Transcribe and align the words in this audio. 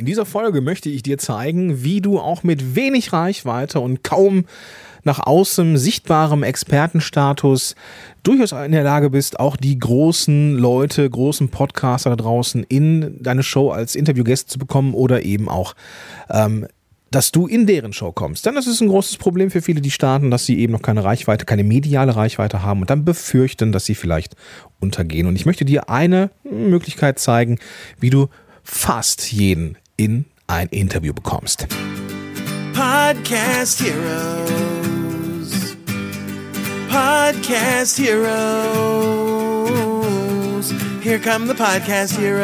In 0.00 0.06
dieser 0.06 0.24
Folge 0.24 0.62
möchte 0.62 0.88
ich 0.88 1.02
dir 1.02 1.18
zeigen, 1.18 1.84
wie 1.84 2.00
du 2.00 2.18
auch 2.18 2.42
mit 2.42 2.74
wenig 2.74 3.12
Reichweite 3.12 3.80
und 3.80 4.02
kaum 4.02 4.46
nach 5.04 5.18
außen 5.18 5.76
sichtbarem 5.76 6.42
Expertenstatus 6.42 7.74
durchaus 8.22 8.52
in 8.52 8.72
der 8.72 8.82
Lage 8.82 9.10
bist, 9.10 9.38
auch 9.38 9.58
die 9.58 9.78
großen 9.78 10.56
Leute, 10.56 11.10
großen 11.10 11.50
Podcaster 11.50 12.08
da 12.08 12.16
draußen 12.16 12.64
in 12.66 13.22
deine 13.22 13.42
Show 13.42 13.72
als 13.72 13.94
Interviewgäste 13.94 14.50
zu 14.50 14.58
bekommen 14.58 14.94
oder 14.94 15.22
eben 15.22 15.50
auch 15.50 15.74
ähm, 16.30 16.66
dass 17.10 17.30
du 17.30 17.46
in 17.46 17.66
deren 17.66 17.92
Show 17.92 18.12
kommst. 18.12 18.46
Denn 18.46 18.54
das 18.54 18.66
ist 18.66 18.80
ein 18.80 18.88
großes 18.88 19.18
Problem 19.18 19.50
für 19.50 19.60
viele, 19.60 19.82
die 19.82 19.90
starten, 19.90 20.30
dass 20.30 20.46
sie 20.46 20.60
eben 20.60 20.72
noch 20.72 20.80
keine 20.80 21.04
Reichweite, 21.04 21.44
keine 21.44 21.64
mediale 21.64 22.16
Reichweite 22.16 22.62
haben 22.62 22.80
und 22.80 22.88
dann 22.88 23.04
befürchten, 23.04 23.70
dass 23.70 23.84
sie 23.84 23.96
vielleicht 23.96 24.34
untergehen. 24.80 25.26
Und 25.26 25.36
ich 25.36 25.44
möchte 25.44 25.66
dir 25.66 25.90
eine 25.90 26.30
Möglichkeit 26.44 27.18
zeigen, 27.18 27.58
wie 27.98 28.08
du 28.08 28.28
fast 28.62 29.30
jeden 29.32 29.76
in 30.00 30.24
ein 30.46 30.68
Interview 30.68 31.12
bekommst. 31.12 31.66
Podcast 32.72 33.82
Heroes. 33.82 35.76
Podcast 36.88 37.98
Heroes. 37.98 38.24
Here 41.02 41.18
come 41.18 41.46
the 41.46 41.52
Podcast 41.52 42.18
Heroes. 42.18 42.40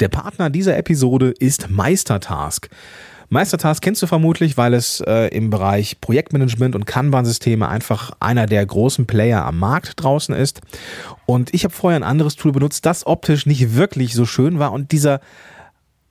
Der 0.00 0.08
Partner 0.08 0.48
dieser 0.48 0.78
Episode 0.78 1.34
ist 1.38 1.68
Meistertask. 1.68 2.70
Meistertask 3.28 3.82
kennst 3.82 4.02
du 4.02 4.06
vermutlich, 4.06 4.56
weil 4.56 4.74
es 4.74 5.00
äh, 5.00 5.28
im 5.28 5.50
Bereich 5.50 6.00
Projektmanagement 6.00 6.74
und 6.74 6.86
Kanban-Systeme 6.86 7.68
einfach 7.68 8.12
einer 8.20 8.46
der 8.46 8.64
großen 8.64 9.06
Player 9.06 9.44
am 9.44 9.58
Markt 9.58 10.02
draußen 10.02 10.34
ist. 10.34 10.60
Und 11.26 11.52
ich 11.52 11.64
habe 11.64 11.74
vorher 11.74 11.98
ein 11.98 12.04
anderes 12.04 12.36
Tool 12.36 12.52
benutzt, 12.52 12.86
das 12.86 13.06
optisch 13.06 13.46
nicht 13.46 13.74
wirklich 13.74 14.14
so 14.14 14.26
schön 14.26 14.58
war 14.58 14.72
und 14.72 14.92
dieser 14.92 15.20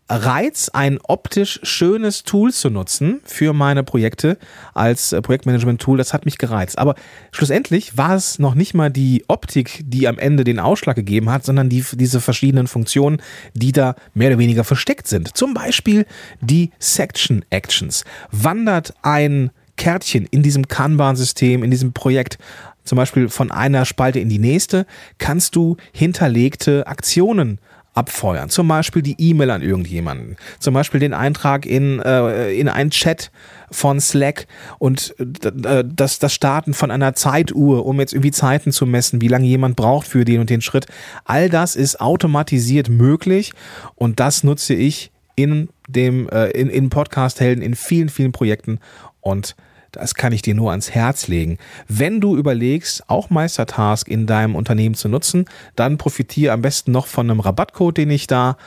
Reiz, 0.08 0.70
ein 0.72 1.00
optisch 1.02 1.60
schönes 1.64 2.24
Tool 2.24 2.54
zu 2.54 2.70
nutzen 2.70 3.22
für 3.26 3.54
meine 3.54 3.84
Projekte 3.84 4.38
als 4.76 5.14
äh, 5.14 5.22
Projektmanagement-Tool, 5.22 5.98
das 5.98 6.14
hat 6.14 6.26
mich 6.26 6.38
gereizt. 6.38 6.78
Aber 6.78 6.94
schlussendlich 7.32 7.98
war 7.98 8.16
es 8.16 8.38
noch 8.38 8.54
nicht 8.54 8.76
mal 8.76 8.92
die 8.92 9.26
Optik, 9.28 9.82
die 9.86 10.08
am 10.08 10.20
Ende 10.20 10.44
den 10.44 10.60
Ausschlag 10.60 10.96
gegeben 10.96 11.32
hat, 11.32 11.44
sondern 11.44 11.70
die, 11.70 11.84
diese 11.94 12.22
verschiedenen 12.22 12.68
Funktionen, 12.68 13.20
die 13.56 13.72
da 13.72 13.96
mehr 14.14 14.30
oder 14.30 14.38
weniger 14.38 14.64
versteckt 14.64 15.08
sind. 15.08 15.36
Zum 15.36 15.56
Beispiel 15.56 16.06
die 16.40 16.70
Section 16.78 17.44
Actions. 17.50 18.06
Wandert 18.32 18.94
ein 19.02 19.50
Kärtchen 19.76 20.28
in 20.30 20.44
diesem 20.44 20.68
Kanban-System, 20.68 21.64
in 21.64 21.72
diesem 21.72 21.94
Projekt 21.94 22.38
zum 22.84 22.98
Beispiel 22.98 23.30
von 23.30 23.52
einer 23.52 23.86
Spalte 23.86 24.20
in 24.20 24.30
die 24.30 24.38
nächste, 24.38 24.86
kannst 25.18 25.56
du 25.56 25.78
hinterlegte 25.92 26.86
Aktionen 26.86 27.60
abfeuern. 27.96 28.50
Zum 28.50 28.68
Beispiel 28.68 29.02
die 29.02 29.16
E-Mail 29.18 29.50
an 29.50 29.62
irgendjemanden. 29.62 30.36
Zum 30.60 30.74
Beispiel 30.74 31.00
den 31.00 31.14
Eintrag 31.14 31.66
in, 31.66 32.00
äh, 32.02 32.54
in 32.54 32.68
einen 32.68 32.92
Chat 32.92 33.32
von 33.72 34.00
Slack 34.00 34.48
und 34.78 35.16
äh, 35.18 35.84
das, 35.86 36.20
das 36.20 36.34
Starten 36.34 36.74
von 36.74 36.92
einer 36.92 37.16
Zeituhr, 37.16 37.86
um 37.86 38.00
jetzt 38.00 38.14
irgendwie 38.14 38.32
Zeiten 38.32 38.72
zu 38.72 38.86
messen, 38.86 39.22
wie 39.22 39.30
lange 39.30 39.48
jemand 39.48 39.78
braucht 39.78 40.08
für 40.08 40.26
den 40.26 40.42
und 40.42 40.50
den 40.50 40.62
Schritt. 40.62 40.88
All 41.24 41.50
das 41.50 41.76
ist 41.76 42.02
automatisiert 42.02 42.90
möglich 42.90 43.54
und 43.96 44.20
das 44.20 44.44
nutze 44.44 44.74
ich 44.74 45.12
in 45.36 45.70
dem 45.88 46.30
äh, 46.30 46.50
in, 46.52 46.70
in 46.70 46.90
Podcast 46.90 47.40
Helden 47.40 47.62
in 47.62 47.76
vielen 47.76 48.10
vielen 48.10 48.32
Projekten 48.32 48.80
und 49.22 49.56
das 49.96 50.16
kann 50.16 50.34
ich 50.34 50.42
dir 50.42 50.56
nur 50.56 50.72
ans 50.72 50.92
Herz 50.92 51.28
legen. 51.28 51.58
Wenn 51.88 52.22
du 52.22 52.36
überlegst, 52.36 53.10
auch 53.10 53.30
Meistertask 53.30 54.08
in 54.08 54.28
deinem 54.28 54.56
Unternehmen 54.56 54.96
zu 54.96 55.08
nutzen, 55.08 55.46
dann 55.76 55.98
profitiere 55.98 56.54
am 56.54 56.62
besten 56.62 56.92
noch 56.92 57.08
von 57.08 57.30
einem 57.30 57.40
Rabattcode, 57.40 57.98
den 57.98 58.10
ich 58.10 58.28
da 58.28 58.58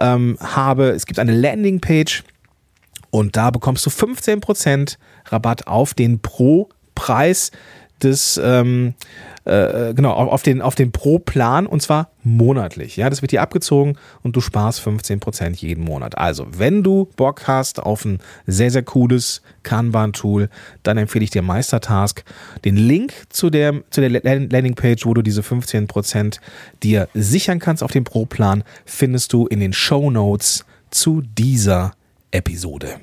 ähm, 0.00 0.38
habe. 0.40 0.90
Es 0.90 1.06
gibt 1.06 1.18
eine 1.18 1.32
Landingpage 1.32 2.24
und 3.10 3.36
da 3.36 3.50
bekommst 3.50 3.86
du 3.86 3.90
15% 3.90 4.96
Rabatt 5.26 5.66
auf 5.66 5.94
den 5.94 6.20
Pro-Preis 6.20 7.52
des 8.02 8.40
ähm, 8.42 8.94
äh, 9.48 9.94
genau, 9.94 10.12
auf 10.12 10.42
den, 10.42 10.60
auf 10.60 10.74
den 10.74 10.92
Pro-Plan 10.92 11.66
und 11.66 11.80
zwar 11.80 12.10
monatlich. 12.22 12.96
Ja, 12.96 13.08
das 13.08 13.22
wird 13.22 13.32
dir 13.32 13.40
abgezogen 13.40 13.96
und 14.22 14.36
du 14.36 14.42
sparst 14.42 14.86
15% 14.86 15.56
jeden 15.56 15.84
Monat. 15.84 16.18
Also, 16.18 16.46
wenn 16.58 16.82
du 16.82 17.08
Bock 17.16 17.48
hast 17.48 17.80
auf 17.80 18.04
ein 18.04 18.18
sehr, 18.46 18.70
sehr 18.70 18.82
cooles 18.82 19.40
Kanban-Tool, 19.62 20.50
dann 20.82 20.98
empfehle 20.98 21.24
ich 21.24 21.30
dir 21.30 21.40
Meistertask. 21.40 22.24
Den 22.66 22.76
Link 22.76 23.14
zu 23.30 23.48
der, 23.48 23.82
zu 23.88 24.02
der 24.02 24.10
Landingpage, 24.10 25.06
wo 25.06 25.14
du 25.14 25.22
diese 25.22 25.40
15% 25.40 26.40
dir 26.82 27.08
sichern 27.14 27.58
kannst 27.58 27.82
auf 27.82 27.92
den 27.92 28.04
Pro-Plan, 28.04 28.64
findest 28.84 29.32
du 29.32 29.46
in 29.46 29.60
den 29.60 29.72
Show 29.72 30.10
Notes 30.10 30.66
zu 30.90 31.22
dieser 31.22 31.92
Episode. 32.30 33.00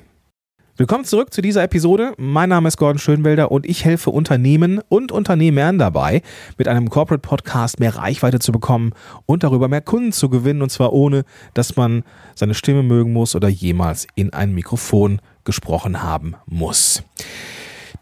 Willkommen 0.78 1.06
zurück 1.06 1.32
zu 1.32 1.40
dieser 1.40 1.62
Episode. 1.62 2.12
Mein 2.18 2.50
Name 2.50 2.68
ist 2.68 2.76
Gordon 2.76 2.98
Schönwelder 2.98 3.50
und 3.50 3.64
ich 3.64 3.86
helfe 3.86 4.10
Unternehmen 4.10 4.82
und 4.90 5.10
Unternehmern 5.10 5.78
dabei, 5.78 6.20
mit 6.58 6.68
einem 6.68 6.90
Corporate 6.90 7.26
Podcast 7.26 7.80
mehr 7.80 7.96
Reichweite 7.96 8.40
zu 8.40 8.52
bekommen 8.52 8.92
und 9.24 9.42
darüber 9.42 9.68
mehr 9.68 9.80
Kunden 9.80 10.12
zu 10.12 10.28
gewinnen 10.28 10.60
und 10.60 10.68
zwar 10.68 10.92
ohne, 10.92 11.24
dass 11.54 11.76
man 11.76 12.02
seine 12.34 12.52
Stimme 12.52 12.82
mögen 12.82 13.14
muss 13.14 13.34
oder 13.34 13.48
jemals 13.48 14.06
in 14.16 14.34
ein 14.34 14.52
Mikrofon 14.52 15.22
gesprochen 15.44 16.02
haben 16.02 16.34
muss. 16.44 17.02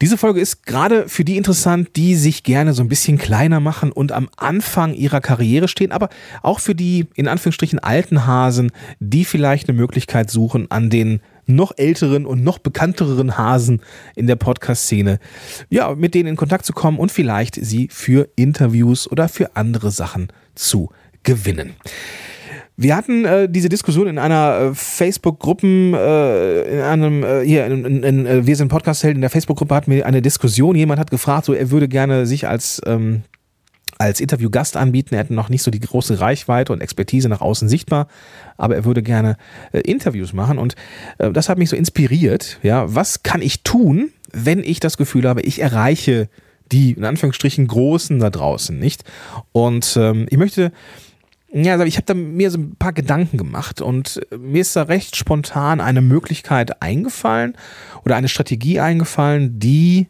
Diese 0.01 0.17
Folge 0.17 0.41
ist 0.41 0.65
gerade 0.65 1.07
für 1.07 1.23
die 1.23 1.37
interessant, 1.37 1.95
die 1.95 2.15
sich 2.15 2.43
gerne 2.43 2.73
so 2.73 2.83
ein 2.83 2.89
bisschen 2.89 3.17
kleiner 3.17 3.61
machen 3.61 3.93
und 3.93 4.11
am 4.11 4.27
Anfang 4.35 4.93
ihrer 4.93 5.21
Karriere 5.21 5.69
stehen, 5.69 5.93
aber 5.93 6.09
auch 6.41 6.59
für 6.59 6.75
die 6.75 7.07
in 7.15 7.29
Anführungsstrichen 7.29 7.79
alten 7.79 8.25
Hasen, 8.25 8.73
die 8.99 9.23
vielleicht 9.23 9.69
eine 9.69 9.77
Möglichkeit 9.77 10.29
suchen, 10.29 10.69
an 10.69 10.89
den 10.89 11.21
noch 11.47 11.73
älteren 11.77 12.25
und 12.25 12.43
noch 12.43 12.57
bekannteren 12.57 13.37
Hasen 13.37 13.81
in 14.15 14.27
der 14.27 14.35
Podcast-Szene, 14.35 15.19
ja, 15.69 15.93
mit 15.95 16.13
denen 16.13 16.29
in 16.29 16.35
Kontakt 16.35 16.65
zu 16.65 16.73
kommen 16.73 16.97
und 16.97 17.11
vielleicht 17.11 17.55
sie 17.55 17.87
für 17.91 18.29
Interviews 18.35 19.09
oder 19.09 19.29
für 19.29 19.55
andere 19.55 19.91
Sachen 19.91 20.27
zu 20.55 20.89
gewinnen. 21.23 21.73
Wir 22.77 22.95
hatten 22.97 23.23
äh, 23.23 23.47
diese 23.49 23.69
Diskussion 23.69 24.07
in 24.07 24.17
einer 24.17 24.71
äh, 24.71 24.75
Facebook-Gruppen, 24.75 25.93
äh, 25.93 26.61
in 26.63 26.81
einem, 26.81 27.23
äh, 27.23 27.41
hier, 27.45 27.65
in, 27.67 27.85
in, 27.85 28.03
in, 28.03 28.25
äh, 28.25 28.45
wir 28.45 28.55
sind 28.57 28.67
Podcast-Helden, 28.67 29.17
in 29.17 29.21
der 29.21 29.29
Facebook-Gruppe 29.29 29.73
hatten 29.73 29.91
wir 29.91 30.05
eine 30.05 30.21
Diskussion. 30.21 30.75
Jemand 30.75 30.99
hat 30.99 31.09
gefragt, 31.09 31.45
so 31.45 31.53
er 31.53 31.71
würde 31.71 31.87
gerne 31.87 32.25
sich 32.25 32.47
als 32.47 32.81
ähm, 32.85 33.23
als 33.97 34.19
Interviewgast 34.19 34.77
anbieten. 34.77 35.15
Er 35.15 35.21
hätte 35.21 35.33
noch 35.33 35.49
nicht 35.49 35.63
so 35.63 35.71
die 35.71 35.79
große 35.79 36.19
Reichweite 36.19 36.73
und 36.73 36.81
Expertise 36.81 37.29
nach 37.29 37.41
außen 37.41 37.69
sichtbar, 37.69 38.07
aber 38.57 38.75
er 38.75 38.85
würde 38.85 39.03
gerne 39.03 39.37
äh, 39.71 39.79
Interviews 39.79 40.33
machen 40.33 40.57
und 40.57 40.75
äh, 41.17 41.31
das 41.31 41.49
hat 41.49 41.57
mich 41.57 41.69
so 41.69 41.75
inspiriert. 41.75 42.59
Ja, 42.63 42.93
was 42.93 43.23
kann 43.23 43.41
ich 43.41 43.63
tun, 43.63 44.11
wenn 44.31 44.63
ich 44.63 44.79
das 44.79 44.97
Gefühl 44.97 45.27
habe, 45.27 45.41
ich 45.41 45.61
erreiche 45.61 46.29
die 46.71 46.91
in 46.91 47.05
Anführungsstrichen 47.05 47.67
Großen 47.67 48.19
da 48.19 48.29
draußen 48.29 48.77
nicht? 48.77 49.03
Und 49.51 49.95
ähm, 49.97 50.25
ich 50.29 50.37
möchte 50.37 50.71
ja, 51.57 51.81
ich 51.83 51.95
habe 51.95 52.05
da 52.05 52.13
mir 52.13 52.51
so 52.51 52.57
ein 52.57 52.75
paar 52.75 52.91
Gedanken 52.91 53.37
gemacht 53.37 53.79
und 53.79 54.19
äh, 54.29 54.37
mir 54.37 54.59
ist 54.59 54.75
da 54.75 54.83
recht 54.83 55.15
spontan 55.15 55.79
eine 55.79 56.01
Möglichkeit 56.01 56.81
eingefallen 56.81 57.55
oder 58.03 58.17
eine 58.17 58.27
Strategie 58.27 58.81
eingefallen, 58.81 59.57
die 59.57 60.07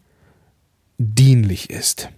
dienlich 0.97 1.69
ist. 1.69 2.09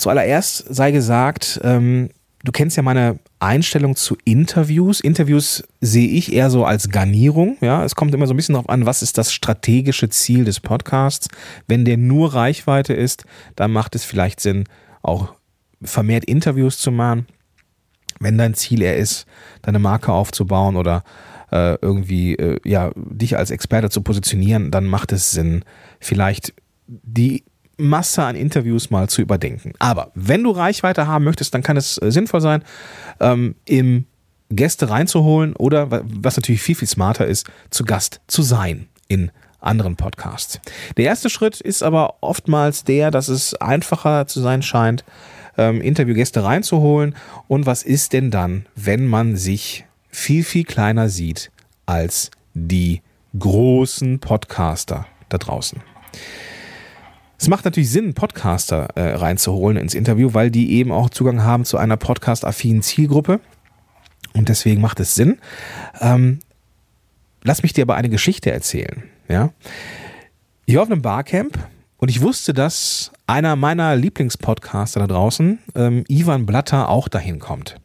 Zuallererst 0.00 0.64
sei 0.74 0.92
gesagt, 0.92 1.60
ähm, 1.62 2.08
du 2.42 2.52
kennst 2.52 2.78
ja 2.78 2.82
meine 2.82 3.18
Einstellung 3.38 3.96
zu 3.96 4.16
Interviews. 4.24 5.00
Interviews 5.00 5.62
sehe 5.82 6.08
ich 6.08 6.32
eher 6.32 6.48
so 6.48 6.64
als 6.64 6.88
Garnierung. 6.88 7.58
Ja, 7.60 7.84
es 7.84 7.94
kommt 7.96 8.14
immer 8.14 8.26
so 8.26 8.32
ein 8.32 8.38
bisschen 8.38 8.54
darauf 8.54 8.70
an, 8.70 8.86
was 8.86 9.02
ist 9.02 9.18
das 9.18 9.30
strategische 9.30 10.08
Ziel 10.08 10.46
des 10.46 10.58
Podcasts. 10.58 11.28
Wenn 11.66 11.84
der 11.84 11.98
nur 11.98 12.32
Reichweite 12.32 12.94
ist, 12.94 13.24
dann 13.56 13.72
macht 13.72 13.94
es 13.94 14.04
vielleicht 14.04 14.40
Sinn, 14.40 14.64
auch 15.02 15.34
vermehrt 15.82 16.24
Interviews 16.24 16.78
zu 16.78 16.90
machen. 16.90 17.26
Wenn 18.20 18.38
dein 18.38 18.54
Ziel 18.54 18.80
eher 18.80 18.96
ist, 18.96 19.26
deine 19.60 19.80
Marke 19.80 20.14
aufzubauen 20.14 20.76
oder 20.76 21.04
äh, 21.52 21.76
irgendwie 21.82 22.36
äh, 22.36 22.58
ja 22.64 22.90
dich 22.96 23.36
als 23.36 23.50
Experte 23.50 23.90
zu 23.90 24.00
positionieren, 24.00 24.70
dann 24.70 24.86
macht 24.86 25.12
es 25.12 25.30
Sinn, 25.30 25.62
vielleicht 25.98 26.54
die 26.86 27.44
Masse 27.80 28.22
an 28.22 28.36
Interviews 28.36 28.90
mal 28.90 29.08
zu 29.08 29.22
überdenken. 29.22 29.72
Aber 29.78 30.10
wenn 30.14 30.42
du 30.42 30.50
Reichweite 30.50 31.06
haben 31.06 31.24
möchtest, 31.24 31.54
dann 31.54 31.62
kann 31.62 31.76
es 31.76 31.98
äh, 31.98 32.10
sinnvoll 32.10 32.40
sein, 32.40 32.62
ähm, 33.20 33.56
im 33.64 34.06
Gäste 34.50 34.90
reinzuholen 34.90 35.54
oder, 35.54 36.02
was 36.04 36.36
natürlich 36.36 36.62
viel, 36.62 36.74
viel 36.74 36.88
smarter 36.88 37.26
ist, 37.26 37.46
zu 37.70 37.84
Gast 37.84 38.20
zu 38.26 38.42
sein 38.42 38.88
in 39.06 39.30
anderen 39.60 39.96
Podcasts. 39.96 40.60
Der 40.96 41.04
erste 41.04 41.30
Schritt 41.30 41.60
ist 41.60 41.82
aber 41.82 42.14
oftmals 42.20 42.84
der, 42.84 43.10
dass 43.10 43.28
es 43.28 43.54
einfacher 43.54 44.26
zu 44.26 44.40
sein 44.40 44.62
scheint, 44.62 45.04
ähm, 45.56 45.80
Interviewgäste 45.80 46.42
reinzuholen. 46.42 47.14
Und 47.46 47.66
was 47.66 47.82
ist 47.82 48.12
denn 48.12 48.30
dann, 48.30 48.66
wenn 48.74 49.06
man 49.06 49.36
sich 49.36 49.84
viel, 50.08 50.44
viel 50.44 50.64
kleiner 50.64 51.08
sieht 51.08 51.50
als 51.86 52.30
die 52.54 53.02
großen 53.38 54.18
Podcaster 54.18 55.06
da 55.28 55.38
draußen? 55.38 55.80
Es 57.40 57.48
macht 57.48 57.64
natürlich 57.64 57.90
Sinn, 57.90 58.12
Podcaster 58.12 58.88
äh, 58.96 59.14
reinzuholen 59.14 59.78
ins 59.78 59.94
Interview, 59.94 60.34
weil 60.34 60.50
die 60.50 60.72
eben 60.72 60.92
auch 60.92 61.08
Zugang 61.08 61.42
haben 61.42 61.64
zu 61.64 61.78
einer 61.78 61.96
podcast-affinen 61.96 62.82
Zielgruppe. 62.82 63.40
Und 64.34 64.50
deswegen 64.50 64.82
macht 64.82 65.00
es 65.00 65.14
Sinn. 65.14 65.38
Ähm, 66.00 66.40
lass 67.42 67.62
mich 67.62 67.72
dir 67.72 67.80
aber 67.80 67.94
eine 67.94 68.10
Geschichte 68.10 68.50
erzählen. 68.52 69.04
Ja? 69.26 69.54
Ich 70.66 70.74
war 70.74 70.82
auf 70.82 70.90
einem 70.90 71.00
Barcamp 71.00 71.58
und 71.96 72.10
ich 72.10 72.20
wusste, 72.20 72.52
dass 72.52 73.10
einer 73.26 73.56
meiner 73.56 73.96
Lieblingspodcaster 73.96 75.00
da 75.00 75.06
draußen, 75.06 75.60
ähm, 75.74 76.04
Ivan 76.08 76.44
Blatter, 76.44 76.90
auch 76.90 77.08
dahin 77.08 77.38
kommt. 77.38 77.76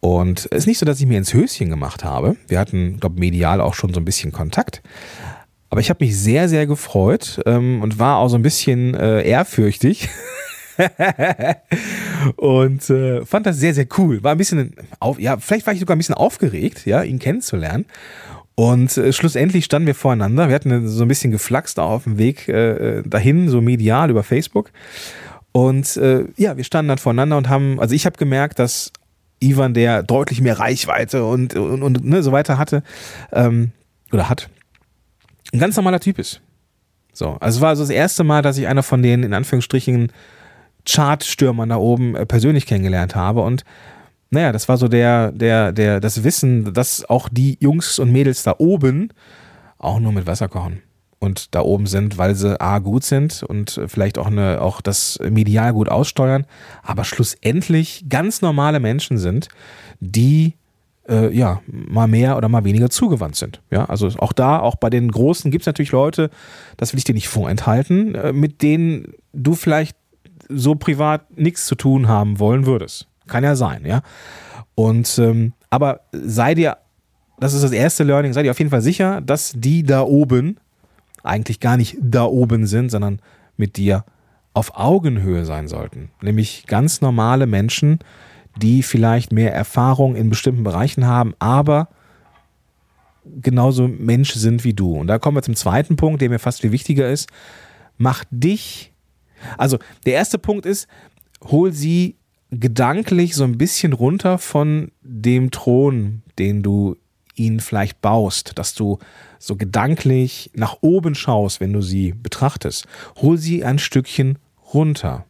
Und 0.00 0.48
es 0.52 0.60
ist 0.60 0.66
nicht 0.66 0.78
so, 0.78 0.86
dass 0.86 1.00
ich 1.00 1.06
mir 1.06 1.18
ins 1.18 1.34
Höschen 1.34 1.68
gemacht 1.68 2.02
habe. 2.02 2.36
Wir 2.46 2.58
hatten, 2.58 2.98
glaube 2.98 3.20
medial 3.20 3.60
auch 3.60 3.74
schon 3.74 3.92
so 3.92 4.00
ein 4.00 4.06
bisschen 4.06 4.32
Kontakt. 4.32 4.80
Aber 5.70 5.80
ich 5.80 5.90
habe 5.90 6.04
mich 6.04 6.16
sehr, 6.16 6.48
sehr 6.48 6.66
gefreut 6.66 7.40
ähm, 7.46 7.82
und 7.82 7.98
war 7.98 8.18
auch 8.18 8.28
so 8.28 8.36
ein 8.36 8.42
bisschen 8.42 8.94
äh, 8.94 9.22
ehrfürchtig. 9.22 10.08
und 12.36 12.88
äh, 12.88 13.24
fand 13.26 13.46
das 13.46 13.58
sehr, 13.58 13.74
sehr 13.74 13.86
cool. 13.98 14.22
War 14.22 14.32
ein 14.32 14.38
bisschen, 14.38 14.74
auf, 15.00 15.18
ja, 15.20 15.36
vielleicht 15.38 15.66
war 15.66 15.74
ich 15.74 15.80
sogar 15.80 15.96
ein 15.96 15.98
bisschen 15.98 16.14
aufgeregt, 16.14 16.86
ja, 16.86 17.02
ihn 17.02 17.18
kennenzulernen. 17.18 17.84
Und 18.54 18.96
äh, 18.96 19.12
schlussendlich 19.12 19.66
standen 19.66 19.86
wir 19.86 19.94
voreinander. 19.94 20.48
Wir 20.48 20.54
hatten 20.54 20.88
so 20.88 21.04
ein 21.04 21.08
bisschen 21.08 21.30
geflaxt 21.30 21.78
auf 21.78 22.04
dem 22.04 22.18
Weg 22.18 22.48
äh, 22.48 23.02
dahin, 23.04 23.48
so 23.48 23.60
medial 23.60 24.10
über 24.10 24.22
Facebook. 24.22 24.70
Und 25.52 25.96
äh, 25.96 26.24
ja, 26.36 26.56
wir 26.56 26.64
standen 26.64 26.88
dann 26.88 26.98
voreinander 26.98 27.36
und 27.36 27.48
haben, 27.48 27.78
also 27.78 27.94
ich 27.94 28.06
habe 28.06 28.16
gemerkt, 28.16 28.58
dass 28.58 28.92
Ivan, 29.40 29.74
der 29.74 30.02
deutlich 30.02 30.40
mehr 30.40 30.58
Reichweite 30.58 31.24
und, 31.24 31.54
und, 31.54 31.82
und 31.82 32.04
ne, 32.04 32.22
so 32.22 32.32
weiter 32.32 32.58
hatte, 32.58 32.82
ähm, 33.32 33.72
oder 34.12 34.28
hat, 34.28 34.48
ein 35.52 35.58
ganz 35.58 35.76
normaler 35.76 36.00
Typ 36.00 36.18
ist. 36.18 36.40
So, 37.12 37.36
also 37.40 37.58
es 37.58 37.60
war 37.60 37.70
also 37.70 37.82
das 37.82 37.90
erste 37.90 38.24
Mal, 38.24 38.42
dass 38.42 38.58
ich 38.58 38.66
einer 38.66 38.82
von 38.82 39.02
den, 39.02 39.22
in 39.22 39.34
Anführungsstrichen, 39.34 40.12
Chartstürmern 40.86 41.68
da 41.68 41.76
oben 41.76 42.16
äh, 42.16 42.24
persönlich 42.24 42.66
kennengelernt 42.66 43.14
habe 43.14 43.42
und 43.42 43.64
naja, 44.30 44.52
das 44.52 44.68
war 44.68 44.76
so 44.76 44.88
der, 44.88 45.32
der, 45.32 45.72
der, 45.72 46.00
das 46.00 46.22
Wissen, 46.22 46.74
dass 46.74 47.04
auch 47.08 47.28
die 47.30 47.56
Jungs 47.60 47.98
und 47.98 48.12
Mädels 48.12 48.42
da 48.42 48.54
oben 48.58 49.08
auch 49.78 50.00
nur 50.00 50.12
mit 50.12 50.26
Wasser 50.26 50.48
kochen 50.48 50.82
und 51.18 51.54
da 51.54 51.60
oben 51.60 51.86
sind, 51.86 52.18
weil 52.18 52.34
sie 52.34 52.60
A 52.60 52.78
gut 52.78 53.04
sind 53.04 53.42
und 53.42 53.80
vielleicht 53.86 54.18
auch 54.18 54.26
eine, 54.26 54.60
auch 54.60 54.80
das 54.80 55.18
medial 55.30 55.72
gut 55.72 55.88
aussteuern, 55.88 56.46
aber 56.82 57.04
schlussendlich 57.04 58.04
ganz 58.08 58.42
normale 58.42 58.80
Menschen 58.80 59.18
sind, 59.18 59.48
die 60.00 60.54
äh, 61.08 61.34
ja, 61.34 61.60
mal 61.66 62.06
mehr 62.06 62.36
oder 62.36 62.48
mal 62.48 62.64
weniger 62.64 62.90
zugewandt 62.90 63.36
sind. 63.36 63.60
Ja, 63.70 63.86
also 63.86 64.08
auch 64.18 64.32
da, 64.32 64.58
auch 64.60 64.76
bei 64.76 64.90
den 64.90 65.10
Großen 65.10 65.50
gibt 65.50 65.62
es 65.62 65.66
natürlich 65.66 65.92
Leute, 65.92 66.30
das 66.76 66.92
will 66.92 66.98
ich 66.98 67.04
dir 67.04 67.14
nicht 67.14 67.28
vorenthalten, 67.28 68.14
äh, 68.14 68.32
mit 68.32 68.62
denen 68.62 69.14
du 69.32 69.54
vielleicht 69.54 69.96
so 70.48 70.74
privat 70.74 71.36
nichts 71.38 71.66
zu 71.66 71.74
tun 71.74 72.08
haben 72.08 72.38
wollen 72.38 72.66
würdest. 72.66 73.08
Kann 73.26 73.44
ja 73.44 73.56
sein, 73.56 73.84
ja. 73.84 74.02
Und 74.74 75.18
ähm, 75.18 75.52
aber 75.70 76.00
sei 76.12 76.54
dir, 76.54 76.78
das 77.38 77.52
ist 77.52 77.62
das 77.62 77.72
erste 77.72 78.04
Learning, 78.04 78.32
sei 78.32 78.42
dir 78.42 78.50
auf 78.50 78.58
jeden 78.58 78.70
Fall 78.70 78.82
sicher, 78.82 79.20
dass 79.20 79.52
die 79.54 79.82
da 79.82 80.02
oben 80.02 80.58
eigentlich 81.22 81.60
gar 81.60 81.76
nicht 81.76 81.98
da 82.00 82.24
oben 82.24 82.66
sind, 82.66 82.90
sondern 82.90 83.20
mit 83.56 83.76
dir 83.76 84.04
auf 84.54 84.76
Augenhöhe 84.76 85.44
sein 85.44 85.68
sollten. 85.68 86.10
Nämlich 86.22 86.66
ganz 86.66 87.00
normale 87.00 87.46
Menschen, 87.46 87.98
die 88.60 88.82
vielleicht 88.82 89.32
mehr 89.32 89.52
Erfahrung 89.54 90.16
in 90.16 90.30
bestimmten 90.30 90.64
Bereichen 90.64 91.06
haben, 91.06 91.34
aber 91.38 91.88
genauso 93.24 93.88
Mensch 93.88 94.32
sind 94.32 94.64
wie 94.64 94.74
du. 94.74 94.94
Und 94.94 95.06
da 95.06 95.18
kommen 95.18 95.36
wir 95.36 95.42
zum 95.42 95.56
zweiten 95.56 95.96
Punkt, 95.96 96.22
der 96.22 96.30
mir 96.30 96.38
fast 96.38 96.60
viel 96.60 96.72
wichtiger 96.72 97.10
ist. 97.10 97.28
Mach 97.96 98.24
dich, 98.30 98.92
also 99.56 99.78
der 100.06 100.14
erste 100.14 100.38
Punkt 100.38 100.66
ist, 100.66 100.88
hol 101.44 101.72
sie 101.72 102.16
gedanklich 102.50 103.34
so 103.34 103.44
ein 103.44 103.58
bisschen 103.58 103.92
runter 103.92 104.38
von 104.38 104.90
dem 105.02 105.50
Thron, 105.50 106.22
den 106.38 106.62
du 106.62 106.96
ihnen 107.34 107.60
vielleicht 107.60 108.00
baust, 108.00 108.58
dass 108.58 108.74
du 108.74 108.98
so 109.38 109.56
gedanklich 109.56 110.50
nach 110.54 110.78
oben 110.80 111.14
schaust, 111.14 111.60
wenn 111.60 111.72
du 111.72 111.82
sie 111.82 112.12
betrachtest. 112.12 112.86
Hol 113.16 113.38
sie 113.38 113.64
ein 113.64 113.78
Stückchen 113.78 114.38
runter. 114.72 115.26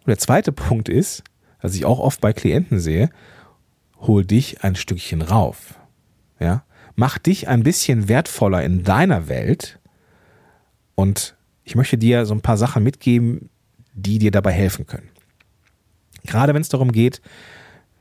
Und 0.00 0.08
der 0.08 0.18
zweite 0.18 0.52
Punkt 0.52 0.88
ist, 0.88 1.22
was 1.60 1.74
ich 1.74 1.84
auch 1.84 1.98
oft 1.98 2.20
bei 2.20 2.32
Klienten 2.32 2.80
sehe, 2.80 3.10
hol 4.00 4.24
dich 4.24 4.62
ein 4.62 4.76
Stückchen 4.76 5.22
rauf. 5.22 5.78
Ja? 6.40 6.64
Mach 6.94 7.18
dich 7.18 7.48
ein 7.48 7.62
bisschen 7.62 8.08
wertvoller 8.08 8.62
in 8.62 8.84
deiner 8.84 9.28
Welt 9.28 9.78
und 10.94 11.36
ich 11.64 11.74
möchte 11.74 11.98
dir 11.98 12.26
so 12.26 12.34
ein 12.34 12.40
paar 12.40 12.56
Sachen 12.56 12.82
mitgeben, 12.82 13.50
die 13.92 14.18
dir 14.18 14.30
dabei 14.30 14.52
helfen 14.52 14.86
können. 14.86 15.08
Gerade 16.24 16.54
wenn 16.54 16.62
es 16.62 16.68
darum 16.68 16.92
geht, 16.92 17.20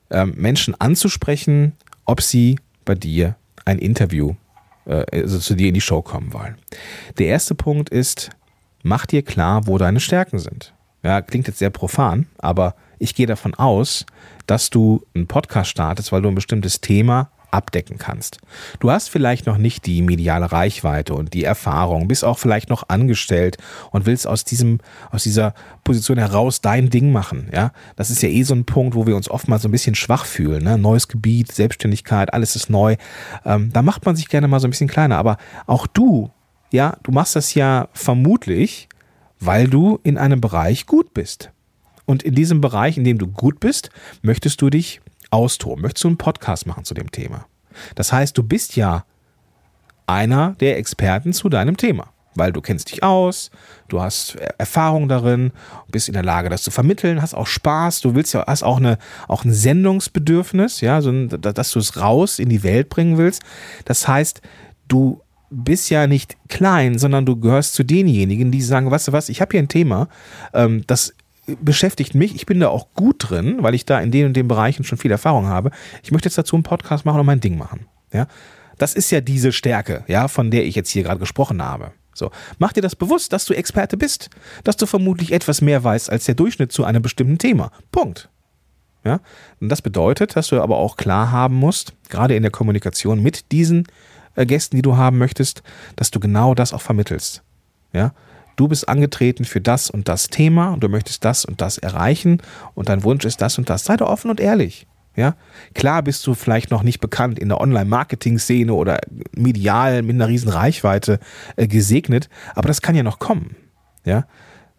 ähm, 0.10 0.34
Menschen 0.38 0.80
anzusprechen, 0.80 1.74
ob 2.06 2.22
sie 2.22 2.60
bei 2.86 2.96
dir 2.96 3.36
ein 3.66 3.80
Interview, 3.80 4.36
äh, 4.86 5.06
also 5.12 5.40
zu 5.40 5.56
dir 5.56 5.68
in 5.68 5.74
die 5.74 5.82
Show 5.82 6.02
kommen 6.02 6.34
wollen. 6.34 6.56
Der 7.18 7.28
erste 7.28 7.56
Punkt 7.56 7.90
ist, 7.90 8.30
mach 8.84 9.06
dir 9.06 9.22
klar, 9.22 9.68
wo 9.68 9.78
deine 9.78 10.00
Stärken 10.00 10.40
sind. 10.40 10.74
Ja, 11.04 11.22
klingt 11.22 11.48
jetzt 11.48 11.60
sehr 11.60 11.70
profan, 11.70 12.28
aber 12.38 12.76
ich 13.00 13.16
gehe 13.16 13.28
davon 13.28 13.54
aus, 13.56 14.06
dass 14.46 14.70
du 14.70 15.04
einen 15.14 15.28
Podcast 15.28 15.70
startest, 15.70 16.12
weil 16.12 16.22
du 16.22 16.30
ein 16.30 16.36
bestimmtes 16.36 16.82
Thema 16.82 17.32
abdecken 17.52 17.98
kannst. 17.98 18.40
Du 18.80 18.92
hast 18.92 19.10
vielleicht 19.10 19.46
noch 19.46 19.58
nicht 19.58 19.86
die 19.86 20.02
mediale 20.02 20.52
Reichweite 20.52 21.14
und 21.14 21.34
die 21.34 21.44
Erfahrung, 21.44 22.08
bist 22.08 22.26
auch 22.26 22.38
vielleicht 22.38 22.70
noch 22.70 22.90
angestellt 22.90 23.58
und 23.92 24.06
willst 24.06 24.28
aus 24.28 24.44
diesem, 24.44 24.80
aus 25.12 25.24
dieser 25.24 25.54
Position 25.84 26.18
heraus 26.18 26.62
dein 26.62 26.90
Ding 26.90 27.12
machen. 27.12 27.50
Ja, 27.54 27.72
das 27.96 28.10
ist 28.10 28.22
ja 28.22 28.30
eh 28.30 28.44
so 28.44 28.54
ein 28.54 28.66
Punkt, 28.66 28.96
wo 28.96 29.08
wir 29.08 29.16
uns 29.16 29.30
oftmals 29.30 29.62
so 29.62 29.70
ein 29.70 29.72
bisschen 29.72 29.96
schwach 29.96 30.26
fühlen. 30.26 30.64
Ne? 30.64 30.78
Neues 30.78 31.08
Gebiet, 31.08 31.52
Selbstständigkeit, 31.52 32.34
alles 32.34 32.56
ist 32.56 32.70
neu. 32.70 32.98
Ähm, 33.46 33.72
da 33.72 33.82
macht 33.82 34.06
man 34.06 34.16
sich 34.16 34.28
gerne 34.28 34.48
mal 34.48 34.60
so 34.60 34.68
ein 34.68 34.72
bisschen 34.72 34.90
kleiner. 34.90 35.18
Aber 35.18 35.38
auch 35.68 35.88
du, 35.88 36.32
ja, 36.72 36.98
du 37.04 37.12
machst 37.12 37.36
das 37.36 37.54
ja 37.54 37.88
vermutlich, 37.94 38.90
weil 39.40 39.68
du 39.70 40.00
in 40.04 40.18
einem 40.18 40.42
Bereich 40.42 40.86
gut 40.86 41.14
bist. 41.14 41.52
Und 42.08 42.24
in 42.24 42.34
diesem 42.34 42.62
Bereich, 42.62 42.98
in 42.98 43.04
dem 43.04 43.20
du 43.20 43.28
gut 43.28 43.60
bist, 43.60 43.92
möchtest 44.24 44.62
du 44.62 44.72
dich 44.72 45.02
austoben, 45.30 45.84
möchtest 45.84 46.06
du 46.06 46.08
einen 46.08 46.18
Podcast 46.18 46.66
machen 46.66 46.86
zu 46.86 46.96
dem 46.96 47.12
Thema. 47.12 47.46
Das 47.94 48.12
heißt, 48.12 48.36
du 48.36 48.44
bist 48.44 48.76
ja 48.76 49.06
einer 50.08 50.56
der 50.62 50.78
Experten 50.78 51.34
zu 51.34 51.50
deinem 51.50 51.76
Thema, 51.76 52.08
weil 52.34 52.54
du 52.54 52.62
kennst 52.62 52.92
dich 52.92 53.04
aus, 53.04 53.52
du 53.90 54.02
hast 54.02 54.38
Erfahrung 54.58 55.10
darin, 55.10 55.52
bist 55.92 56.08
in 56.08 56.14
der 56.14 56.24
Lage, 56.24 56.50
das 56.50 56.64
zu 56.64 56.72
vermitteln, 56.72 57.22
hast 57.22 57.34
auch 57.34 57.46
Spaß, 57.46 58.00
du 58.00 58.16
willst 58.16 58.34
ja 58.34 58.46
hast 58.48 58.64
auch 58.64 58.78
eine 58.78 58.98
auch 59.28 59.44
ein 59.44 59.54
Sendungsbedürfnis, 59.54 60.80
ja, 60.80 61.02
so, 61.02 61.12
dass 61.28 61.72
du 61.72 61.80
es 61.80 62.00
raus 62.00 62.40
in 62.40 62.48
die 62.48 62.64
Welt 62.64 62.88
bringen 62.88 63.18
willst. 63.18 63.44
Das 63.84 64.08
heißt, 64.08 64.42
du 64.88 65.22
bist 65.50 65.90
ja 65.90 66.08
nicht 66.08 66.38
klein, 66.48 66.98
sondern 66.98 67.26
du 67.26 67.38
gehörst 67.38 67.74
zu 67.74 67.84
denjenigen, 67.84 68.52
die 68.52 68.62
sagen, 68.62 68.92
weißt 68.92 69.10
du 69.10 69.12
was, 69.12 69.30
ich 69.30 69.42
habe 69.42 69.52
hier 69.52 69.62
ein 69.62 69.70
Thema, 69.70 70.08
ähm, 70.54 70.84
das 70.88 71.14
beschäftigt 71.62 72.16
mich. 72.16 72.36
Ich 72.36 72.46
bin 72.46 72.60
da 72.60 72.70
auch 72.70 72.94
gut 72.94 73.30
drin, 73.30 73.58
weil 73.62 73.74
ich 73.74 73.86
da 73.86 74.00
in 74.00 74.12
den 74.12 74.28
und 74.28 74.34
den 74.34 74.48
Bereichen 74.48 74.84
schon 74.84 74.98
viel 74.98 75.12
Erfahrung 75.12 75.48
habe. 75.48 75.72
Ich 76.04 76.12
möchte 76.12 76.28
jetzt 76.28 76.38
dazu 76.38 76.56
einen 76.56 76.64
Podcast 76.64 77.06
machen 77.06 77.20
und 77.20 77.26
mein 77.26 77.40
Ding 77.40 77.58
machen. 77.58 77.88
Ja, 78.14 78.28
das 78.78 78.94
ist 78.94 79.12
ja 79.12 79.22
diese 79.22 79.52
Stärke, 79.52 80.04
ja, 80.08 80.28
von 80.28 80.52
der 80.52 80.66
ich 80.66 80.76
jetzt 80.76 80.90
hier 80.90 81.04
gerade 81.04 81.20
gesprochen 81.20 81.62
habe. 81.64 81.92
So, 82.14 82.32
mach 82.58 82.74
dir 82.74 82.82
das 82.82 82.96
bewusst, 82.96 83.32
dass 83.32 83.46
du 83.46 83.54
Experte 83.54 83.96
bist, 83.96 84.30
dass 84.64 84.78
du 84.78 84.86
vermutlich 84.86 85.32
etwas 85.32 85.62
mehr 85.62 85.84
weißt 85.84 86.10
als 86.10 86.26
der 86.26 86.36
Durchschnitt 86.36 86.72
zu 86.72 86.84
einem 86.84 87.02
bestimmten 87.02 87.38
Thema. 87.38 87.72
Punkt. 87.92 88.30
Ja, 89.06 89.22
und 89.62 89.70
das 89.70 89.82
bedeutet, 89.82 90.36
dass 90.36 90.48
du 90.48 90.62
aber 90.62 90.78
auch 90.78 90.98
klar 90.98 91.32
haben 91.32 91.56
musst, 91.56 91.94
gerade 92.10 92.36
in 92.36 92.42
der 92.42 92.52
Kommunikation 92.52 93.22
mit 93.22 93.52
diesen 93.52 93.88
äh, 94.36 94.46
Gästen, 94.46 94.76
die 94.76 94.82
du 94.82 94.98
haben 94.98 95.18
möchtest, 95.18 95.64
dass 95.96 96.12
du 96.12 96.20
genau 96.20 96.56
das 96.56 96.74
auch 96.74 96.82
vermittelst. 96.82 97.44
Ja, 97.94 98.14
du 98.58 98.68
bist 98.68 98.90
angetreten 98.90 99.46
für 99.46 99.62
das 99.62 99.90
und 99.90 100.10
das 100.10 100.28
Thema 100.28 100.74
und 100.74 100.84
du 100.84 100.90
möchtest 100.90 101.24
das 101.24 101.46
und 101.46 101.62
das 101.62 101.78
erreichen 101.78 102.42
und 102.76 102.90
dein 102.90 103.04
Wunsch 103.04 103.24
ist 103.24 103.42
das 103.42 103.58
und 103.58 103.70
das. 103.70 103.86
Sei 103.86 103.96
doch 103.96 104.10
offen 104.10 104.30
und 104.30 104.42
ehrlich. 104.42 104.86
Ja, 105.16 105.36
klar 105.74 106.04
bist 106.04 106.28
du 106.28 106.36
vielleicht 106.36 106.70
noch 106.70 106.84
nicht 106.84 107.00
bekannt 107.00 107.40
in 107.40 107.50
der 107.50 107.60
Online-Marketing-Szene 107.60 108.72
oder 108.72 109.00
medial 109.32 110.04
mit 110.04 110.14
einer 110.14 110.28
riesen 110.28 110.50
Reichweite 110.50 111.20
äh, 111.56 111.68
gesegnet, 111.68 112.30
aber 112.54 112.68
das 112.68 112.84
kann 112.84 112.94
ja 112.94 113.02
noch 113.02 113.18
kommen. 113.18 113.56
Ja, 114.06 114.28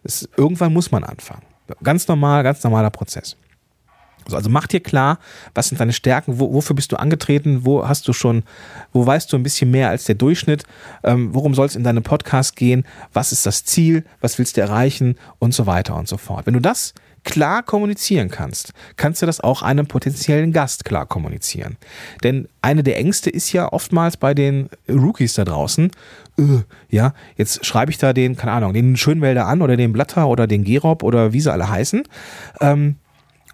das, 0.03 0.29
irgendwann 0.37 0.71
muss 0.71 0.91
man 0.91 1.03
anfangen. 1.03 1.41
Ganz 1.83 2.07
normal, 2.07 2.43
ganz 2.43 2.63
normaler 2.63 2.89
Prozess. 2.89 3.35
So, 4.29 4.37
also 4.37 4.49
mach 4.49 4.67
dir 4.67 4.79
klar, 4.79 5.19
was 5.53 5.69
sind 5.69 5.79
deine 5.79 5.93
Stärken, 5.93 6.39
wo, 6.39 6.53
wofür 6.53 6.75
bist 6.75 6.91
du 6.91 6.97
angetreten, 6.97 7.65
wo 7.65 7.87
hast 7.87 8.07
du 8.07 8.13
schon, 8.13 8.43
wo 8.93 9.05
weißt 9.05 9.31
du 9.31 9.37
ein 9.37 9.43
bisschen 9.43 9.71
mehr 9.71 9.89
als 9.89 10.05
der 10.05 10.15
Durchschnitt, 10.15 10.63
ähm, 11.03 11.33
worum 11.33 11.53
soll 11.55 11.65
es 11.65 11.75
in 11.75 11.83
deinem 11.83 12.03
Podcast 12.03 12.55
gehen, 12.55 12.83
was 13.13 13.31
ist 13.31 13.45
das 13.45 13.65
Ziel, 13.65 14.05
was 14.21 14.37
willst 14.37 14.57
du 14.57 14.61
erreichen 14.61 15.15
und 15.39 15.53
so 15.53 15.65
weiter 15.65 15.95
und 15.95 16.07
so 16.07 16.17
fort. 16.17 16.45
Wenn 16.45 16.53
du 16.53 16.61
das 16.61 16.93
klar 17.23 17.63
kommunizieren 17.63 18.29
kannst, 18.29 18.73
kannst 18.95 19.21
du 19.21 19.25
das 19.25 19.41
auch 19.41 19.61
einem 19.61 19.87
potenziellen 19.87 20.51
Gast 20.51 20.85
klar 20.85 21.05
kommunizieren. 21.05 21.77
Denn 22.23 22.47
eine 22.61 22.83
der 22.83 22.97
Ängste 22.97 23.29
ist 23.29 23.51
ja 23.51 23.71
oftmals 23.71 24.17
bei 24.17 24.33
den 24.33 24.69
Rookies 24.89 25.33
da 25.33 25.45
draußen, 25.45 25.91
äh, 26.37 26.43
ja, 26.89 27.13
jetzt 27.35 27.65
schreibe 27.65 27.91
ich 27.91 27.97
da 27.97 28.13
den, 28.13 28.35
keine 28.35 28.53
Ahnung, 28.53 28.73
den 28.73 28.97
Schönwälder 28.97 29.47
an 29.47 29.61
oder 29.61 29.77
den 29.77 29.93
Blatter 29.93 30.27
oder 30.27 30.47
den 30.47 30.63
Gerob 30.63 31.03
oder 31.03 31.33
wie 31.33 31.41
sie 31.41 31.51
alle 31.51 31.69
heißen. 31.69 32.03
Ähm, 32.61 32.95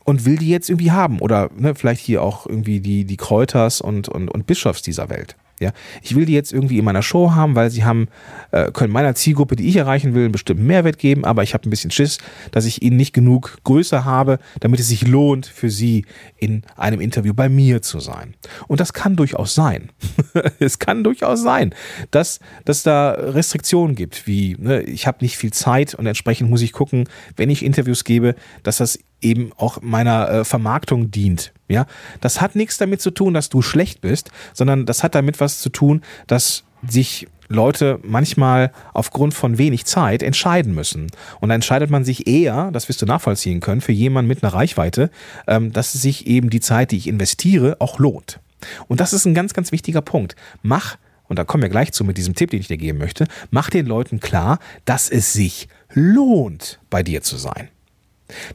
und 0.06 0.24
will 0.24 0.38
die 0.38 0.50
jetzt 0.50 0.70
irgendwie 0.70 0.92
haben. 0.92 1.20
Oder 1.20 1.50
ne, 1.58 1.76
vielleicht 1.76 2.02
hier 2.02 2.24
auch 2.24 2.46
irgendwie 2.46 2.80
die, 2.80 3.04
die 3.04 3.18
Kräuters 3.18 3.82
und, 3.82 4.08
und, 4.08 4.30
und 4.30 4.48
Bischofs 4.48 4.82
dieser 4.82 5.10
Welt. 5.10 5.36
Ja, 5.60 5.72
ich 6.02 6.16
will 6.16 6.26
die 6.26 6.34
jetzt 6.34 6.52
irgendwie 6.52 6.78
in 6.78 6.84
meiner 6.84 7.02
Show 7.02 7.32
haben, 7.32 7.56
weil 7.56 7.70
sie 7.70 7.86
haben, 7.86 8.10
äh, 8.52 8.72
können 8.72 8.92
meiner 8.92 9.16
Zielgruppe, 9.16 9.56
die 9.56 9.70
ich 9.70 9.78
erreichen 9.78 10.14
will, 10.14 10.24
einen 10.24 10.34
bestimmten 10.34 10.68
Mehrwert 10.68 10.98
geben, 10.98 11.24
aber 11.24 11.44
ich 11.44 11.54
habe 11.54 11.66
ein 11.66 11.70
bisschen 11.70 11.92
Schiss, 11.92 12.18
dass 12.52 12.66
ich 12.66 12.82
ihnen 12.82 12.98
nicht 12.98 13.14
genug 13.14 13.60
Größe 13.64 14.04
habe, 14.04 14.40
damit 14.60 14.82
es 14.82 14.90
sich 14.90 15.08
lohnt, 15.08 15.46
für 15.46 15.70
sie 15.70 16.06
in 16.36 16.64
einem 16.76 17.00
Interview 17.00 17.34
bei 17.34 17.48
mir 17.48 17.82
zu 17.82 18.02
sein. 18.02 18.36
Und 18.68 18.82
das 18.82 18.92
kann 18.92 19.16
durchaus 19.16 19.56
sein. 19.56 19.92
es 20.60 20.78
kann 20.78 21.06
durchaus 21.06 21.42
sein, 21.42 21.74
dass, 22.12 22.42
dass 22.66 22.84
da 22.84 23.12
Restriktionen 23.12 23.96
gibt, 23.96 24.28
wie 24.28 24.58
ne, 24.60 24.82
ich 24.82 25.08
habe 25.08 25.20
nicht 25.22 25.38
viel 25.38 25.54
Zeit 25.54 25.96
und 25.96 26.06
entsprechend 26.06 26.50
muss 26.50 26.62
ich 26.62 26.74
gucken, 26.74 27.08
wenn 27.38 27.50
ich 27.50 27.64
Interviews 27.64 28.04
gebe, 28.04 28.36
dass 28.64 28.78
das 28.78 29.00
eben 29.22 29.52
auch 29.56 29.82
meiner 29.82 30.30
äh, 30.30 30.44
Vermarktung 30.44 31.12
dient. 31.12 31.54
Ja, 31.68 31.88
das 32.22 32.42
hat 32.42 32.56
nichts 32.56 32.78
damit 32.78 33.02
zu 33.02 33.12
tun, 33.12 33.34
dass 33.34 33.50
du 33.50 33.62
schlecht 33.62 34.02
bist, 34.02 34.30
sondern 34.54 34.86
das 34.86 35.04
hat 35.04 35.16
damit 35.16 35.40
was 35.40 35.60
zu 35.60 35.70
tun, 35.70 36.02
dass 36.28 36.64
sich 36.88 37.28
Leute 37.48 38.00
manchmal 38.04 38.72
aufgrund 38.94 39.34
von 39.34 39.58
wenig 39.58 39.86
Zeit 39.86 40.24
entscheiden 40.24 40.74
müssen. 40.74 41.08
Und 41.40 41.50
da 41.50 41.56
entscheidet 41.56 41.90
man 41.90 42.04
sich 42.04 42.28
eher, 42.28 42.72
das 42.72 42.90
wirst 42.90 43.02
du 43.02 43.06
nachvollziehen 43.06 43.60
können, 43.60 43.82
für 43.82 43.92
jemanden 43.92 44.28
mit 44.28 44.44
einer 44.44 44.54
Reichweite, 44.54 45.10
ähm, 45.48 45.72
dass 45.72 45.94
sich 45.94 46.28
eben 46.28 46.50
die 46.50 46.60
Zeit, 46.60 46.92
die 46.92 46.98
ich 46.98 47.08
investiere, 47.08 47.78
auch 47.80 48.00
lohnt. 48.00 48.40
Und 48.88 49.00
das 49.00 49.14
ist 49.14 49.26
ein 49.26 49.34
ganz, 49.34 49.54
ganz 49.54 49.72
wichtiger 49.72 50.02
Punkt. 50.02 50.36
Mach, 50.64 50.98
und 51.28 51.38
da 51.38 51.44
kommen 51.44 51.64
wir 51.64 51.70
gleich 51.70 51.92
zu 51.92 52.04
mit 52.04 52.18
diesem 52.18 52.36
Tipp, 52.36 52.52
den 52.52 52.60
ich 52.60 52.68
dir 52.68 52.78
geben 52.78 53.00
möchte, 53.00 53.26
mach 53.52 53.70
den 53.70 53.86
Leuten 53.86 54.20
klar, 54.20 54.60
dass 54.86 55.10
es 55.10 55.34
sich 55.34 55.68
lohnt, 55.94 56.80
bei 56.90 57.04
dir 57.04 57.22
zu 57.22 57.38
sein. 57.38 57.70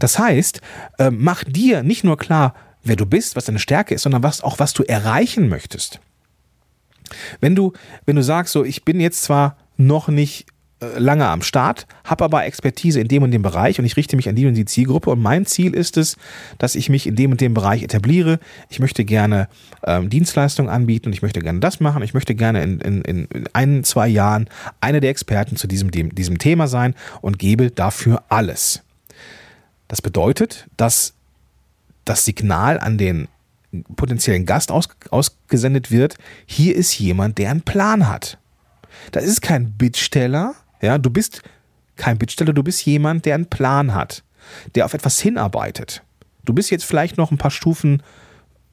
Das 0.00 0.18
heißt, 0.18 0.60
äh, 0.98 1.10
mach 1.10 1.44
dir 1.44 1.82
nicht 1.82 2.02
nur 2.02 2.16
klar, 2.16 2.54
wer 2.82 2.96
du 2.96 3.06
bist, 3.06 3.36
was 3.36 3.44
deine 3.44 3.58
Stärke 3.58 3.94
ist, 3.94 4.02
sondern 4.02 4.22
was, 4.22 4.42
auch 4.42 4.58
was 4.58 4.72
du 4.72 4.82
erreichen 4.82 5.48
möchtest. 5.48 6.00
Wenn 7.40 7.54
du, 7.54 7.72
wenn 8.06 8.16
du 8.16 8.22
sagst, 8.22 8.52
so, 8.52 8.64
ich 8.64 8.84
bin 8.84 9.00
jetzt 9.00 9.22
zwar 9.22 9.56
noch 9.76 10.08
nicht 10.08 10.46
äh, 10.80 10.98
lange 10.98 11.26
am 11.26 11.42
Start, 11.42 11.86
habe 12.04 12.24
aber 12.24 12.44
Expertise 12.44 13.00
in 13.00 13.08
dem 13.08 13.22
und 13.22 13.32
dem 13.32 13.42
Bereich 13.42 13.78
und 13.78 13.84
ich 13.84 13.96
richte 13.96 14.16
mich 14.16 14.28
an 14.28 14.34
die 14.34 14.46
und 14.46 14.54
die 14.54 14.64
Zielgruppe 14.64 15.10
und 15.10 15.20
mein 15.20 15.44
Ziel 15.44 15.74
ist 15.74 15.96
es, 15.96 16.16
dass 16.58 16.74
ich 16.74 16.88
mich 16.88 17.06
in 17.06 17.16
dem 17.16 17.32
und 17.32 17.40
dem 17.40 17.52
Bereich 17.52 17.82
etabliere. 17.82 18.38
Ich 18.68 18.78
möchte 18.78 19.04
gerne 19.04 19.48
ähm, 19.84 20.08
Dienstleistungen 20.08 20.70
anbieten 20.70 21.08
und 21.08 21.12
ich 21.12 21.22
möchte 21.22 21.40
gerne 21.40 21.60
das 21.60 21.80
machen. 21.80 22.02
Ich 22.02 22.14
möchte 22.14 22.34
gerne 22.34 22.62
in, 22.62 22.80
in, 22.80 23.02
in 23.02 23.48
ein, 23.52 23.84
zwei 23.84 24.08
Jahren 24.08 24.48
einer 24.80 25.00
der 25.00 25.10
Experten 25.10 25.56
zu 25.56 25.66
diesem, 25.66 25.90
dem, 25.90 26.14
diesem 26.14 26.38
Thema 26.38 26.66
sein 26.66 26.94
und 27.20 27.38
gebe 27.38 27.70
dafür 27.70 28.22
alles. 28.28 28.82
Das 29.88 30.00
bedeutet, 30.00 30.66
dass 30.76 31.14
das 32.04 32.24
Signal 32.24 32.78
an 32.78 32.98
den 32.98 33.28
potenziellen 33.96 34.46
Gast 34.46 34.70
aus, 34.72 34.88
ausgesendet 35.10 35.90
wird, 35.90 36.16
hier 36.46 36.74
ist 36.74 36.98
jemand, 36.98 37.38
der 37.38 37.50
einen 37.50 37.62
Plan 37.62 38.08
hat. 38.08 38.38
Das 39.12 39.24
ist 39.24 39.42
kein 39.42 39.72
Bittsteller, 39.72 40.54
ja, 40.80 40.98
du 40.98 41.10
bist 41.10 41.42
kein 41.96 42.18
Bittsteller, 42.18 42.52
du 42.52 42.62
bist 42.62 42.84
jemand, 42.84 43.26
der 43.26 43.34
einen 43.34 43.46
Plan 43.46 43.94
hat, 43.94 44.24
der 44.74 44.84
auf 44.84 44.94
etwas 44.94 45.20
hinarbeitet. 45.20 46.02
Du 46.44 46.52
bist 46.52 46.70
jetzt 46.70 46.84
vielleicht 46.84 47.16
noch 47.16 47.30
ein 47.30 47.38
paar 47.38 47.50
Stufen 47.50 48.02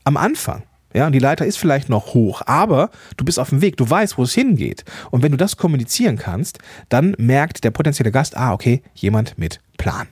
am 0.04 0.18
Anfang. 0.18 0.64
Ja, 0.94 1.06
und 1.06 1.12
die 1.12 1.20
Leiter 1.20 1.46
ist 1.46 1.58
vielleicht 1.58 1.90
noch 1.90 2.14
hoch, 2.14 2.42
aber 2.46 2.90
du 3.18 3.26
bist 3.26 3.40
auf 3.40 3.50
dem 3.50 3.62
Weg, 3.62 3.76
du 3.78 3.88
weißt, 3.88 4.18
wo 4.18 4.24
es 4.24 4.34
hingeht. 4.34 4.86
Und 5.12 5.22
wenn 5.22 5.32
du 5.32 5.38
das 5.38 5.58
kommunizieren 5.58 6.18
kannst, 6.18 6.60
dann 6.90 7.14
merkt 7.20 7.64
der 7.64 7.72
potenzielle 7.72 8.12
Gast, 8.12 8.38
ah, 8.38 8.54
okay, 8.54 8.82
jemand 8.96 9.38
mit 9.38 9.60
Plan. 9.78 10.08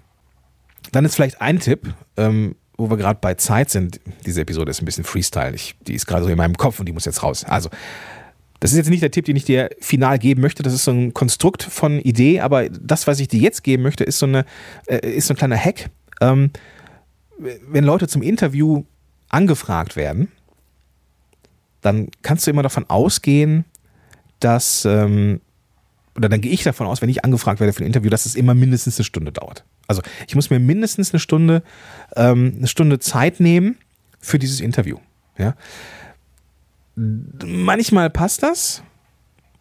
Dann 0.91 1.05
ist 1.05 1.15
vielleicht 1.15 1.41
ein 1.41 1.59
Tipp, 1.59 1.93
ähm, 2.17 2.55
wo 2.77 2.89
wir 2.89 2.97
gerade 2.97 3.19
bei 3.21 3.35
Zeit 3.35 3.69
sind. 3.69 3.99
Diese 4.25 4.41
Episode 4.41 4.71
ist 4.71 4.81
ein 4.81 4.85
bisschen 4.85 5.03
Freestyle. 5.03 5.53
Ich, 5.53 5.75
die 5.87 5.93
ist 5.93 6.05
gerade 6.05 6.23
so 6.23 6.29
in 6.29 6.37
meinem 6.37 6.57
Kopf 6.57 6.79
und 6.79 6.85
die 6.87 6.93
muss 6.93 7.05
jetzt 7.05 7.23
raus. 7.23 7.43
Also, 7.45 7.69
das 8.59 8.71
ist 8.71 8.77
jetzt 8.77 8.89
nicht 8.89 9.03
der 9.03 9.11
Tipp, 9.11 9.25
den 9.25 9.35
ich 9.35 9.45
dir 9.45 9.69
final 9.79 10.17
geben 10.19 10.41
möchte. 10.41 10.63
Das 10.63 10.73
ist 10.73 10.85
so 10.85 10.91
ein 10.91 11.13
Konstrukt 11.13 11.63
von 11.63 11.99
Idee, 11.99 12.39
aber 12.39 12.69
das, 12.69 13.07
was 13.07 13.19
ich 13.19 13.27
dir 13.27 13.39
jetzt 13.39 13.63
geben 13.63 13.83
möchte, 13.83 14.03
ist 14.03 14.19
so, 14.19 14.25
eine, 14.25 14.45
äh, 14.87 15.07
ist 15.07 15.27
so 15.27 15.33
ein 15.33 15.37
kleiner 15.37 15.57
Hack. 15.57 15.89
Ähm, 16.21 16.51
wenn 17.37 17.83
Leute 17.83 18.07
zum 18.07 18.21
Interview 18.21 18.83
angefragt 19.29 19.95
werden, 19.95 20.31
dann 21.81 22.09
kannst 22.21 22.47
du 22.47 22.51
immer 22.51 22.63
davon 22.63 22.85
ausgehen, 22.89 23.65
dass, 24.39 24.85
ähm, 24.85 25.41
oder 26.15 26.29
dann 26.29 26.41
gehe 26.41 26.51
ich 26.51 26.63
davon 26.63 26.87
aus, 26.87 27.01
wenn 27.01 27.09
ich 27.09 27.25
angefragt 27.25 27.59
werde 27.59 27.73
für 27.73 27.83
ein 27.83 27.87
Interview, 27.87 28.09
dass 28.09 28.25
es 28.25 28.35
immer 28.35 28.53
mindestens 28.53 28.97
eine 28.97 29.03
Stunde 29.03 29.31
dauert. 29.31 29.65
Also 29.87 30.01
ich 30.27 30.35
muss 30.35 30.49
mir 30.49 30.59
mindestens 30.59 31.13
eine 31.13 31.19
Stunde, 31.19 31.61
ähm, 32.15 32.53
eine 32.57 32.67
Stunde 32.67 32.99
Zeit 32.99 33.39
nehmen 33.39 33.77
für 34.19 34.39
dieses 34.39 34.61
Interview. 34.61 34.97
Ja. 35.37 35.55
Manchmal 36.95 38.09
passt 38.09 38.43
das, 38.43 38.81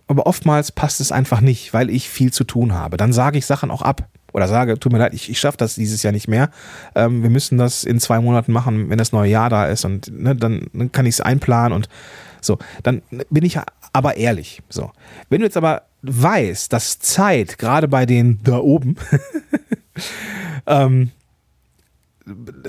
aber 0.06 0.26
oftmals 0.26 0.70
passt 0.70 1.00
es 1.00 1.10
einfach 1.10 1.40
nicht, 1.40 1.74
weil 1.74 1.90
ich 1.90 2.08
viel 2.08 2.32
zu 2.32 2.44
tun 2.44 2.72
habe. 2.72 2.96
Dann 2.96 3.12
sage 3.12 3.38
ich 3.38 3.46
Sachen 3.46 3.70
auch 3.72 3.82
ab 3.82 4.08
oder 4.32 4.46
sage, 4.46 4.78
tut 4.78 4.92
mir 4.92 4.98
leid, 4.98 5.14
ich, 5.14 5.30
ich 5.30 5.40
schaffe 5.40 5.56
das 5.56 5.74
dieses 5.74 6.02
Jahr 6.04 6.12
nicht 6.12 6.28
mehr. 6.28 6.50
Ähm, 6.94 7.22
wir 7.22 7.30
müssen 7.30 7.58
das 7.58 7.82
in 7.82 7.98
zwei 7.98 8.20
Monaten 8.20 8.52
machen, 8.52 8.90
wenn 8.90 8.98
das 8.98 9.12
neue 9.12 9.30
Jahr 9.30 9.50
da 9.50 9.66
ist 9.66 9.84
und 9.84 10.12
ne, 10.12 10.36
dann, 10.36 10.66
dann 10.72 10.92
kann 10.92 11.06
ich 11.06 11.16
es 11.16 11.20
einplanen 11.20 11.72
und 11.72 11.88
so. 12.40 12.58
Dann 12.82 13.02
bin 13.30 13.44
ich 13.44 13.58
aber 13.92 14.16
ehrlich. 14.16 14.62
So, 14.68 14.92
wenn 15.30 15.40
du 15.40 15.46
jetzt 15.46 15.56
aber 15.56 15.82
weißt, 16.06 16.72
dass 16.72 16.98
Zeit 16.98 17.58
gerade 17.58 17.88
bei 17.88 18.06
den 18.06 18.40
da 18.42 18.58
oben 18.58 18.96
ähm, 20.66 21.10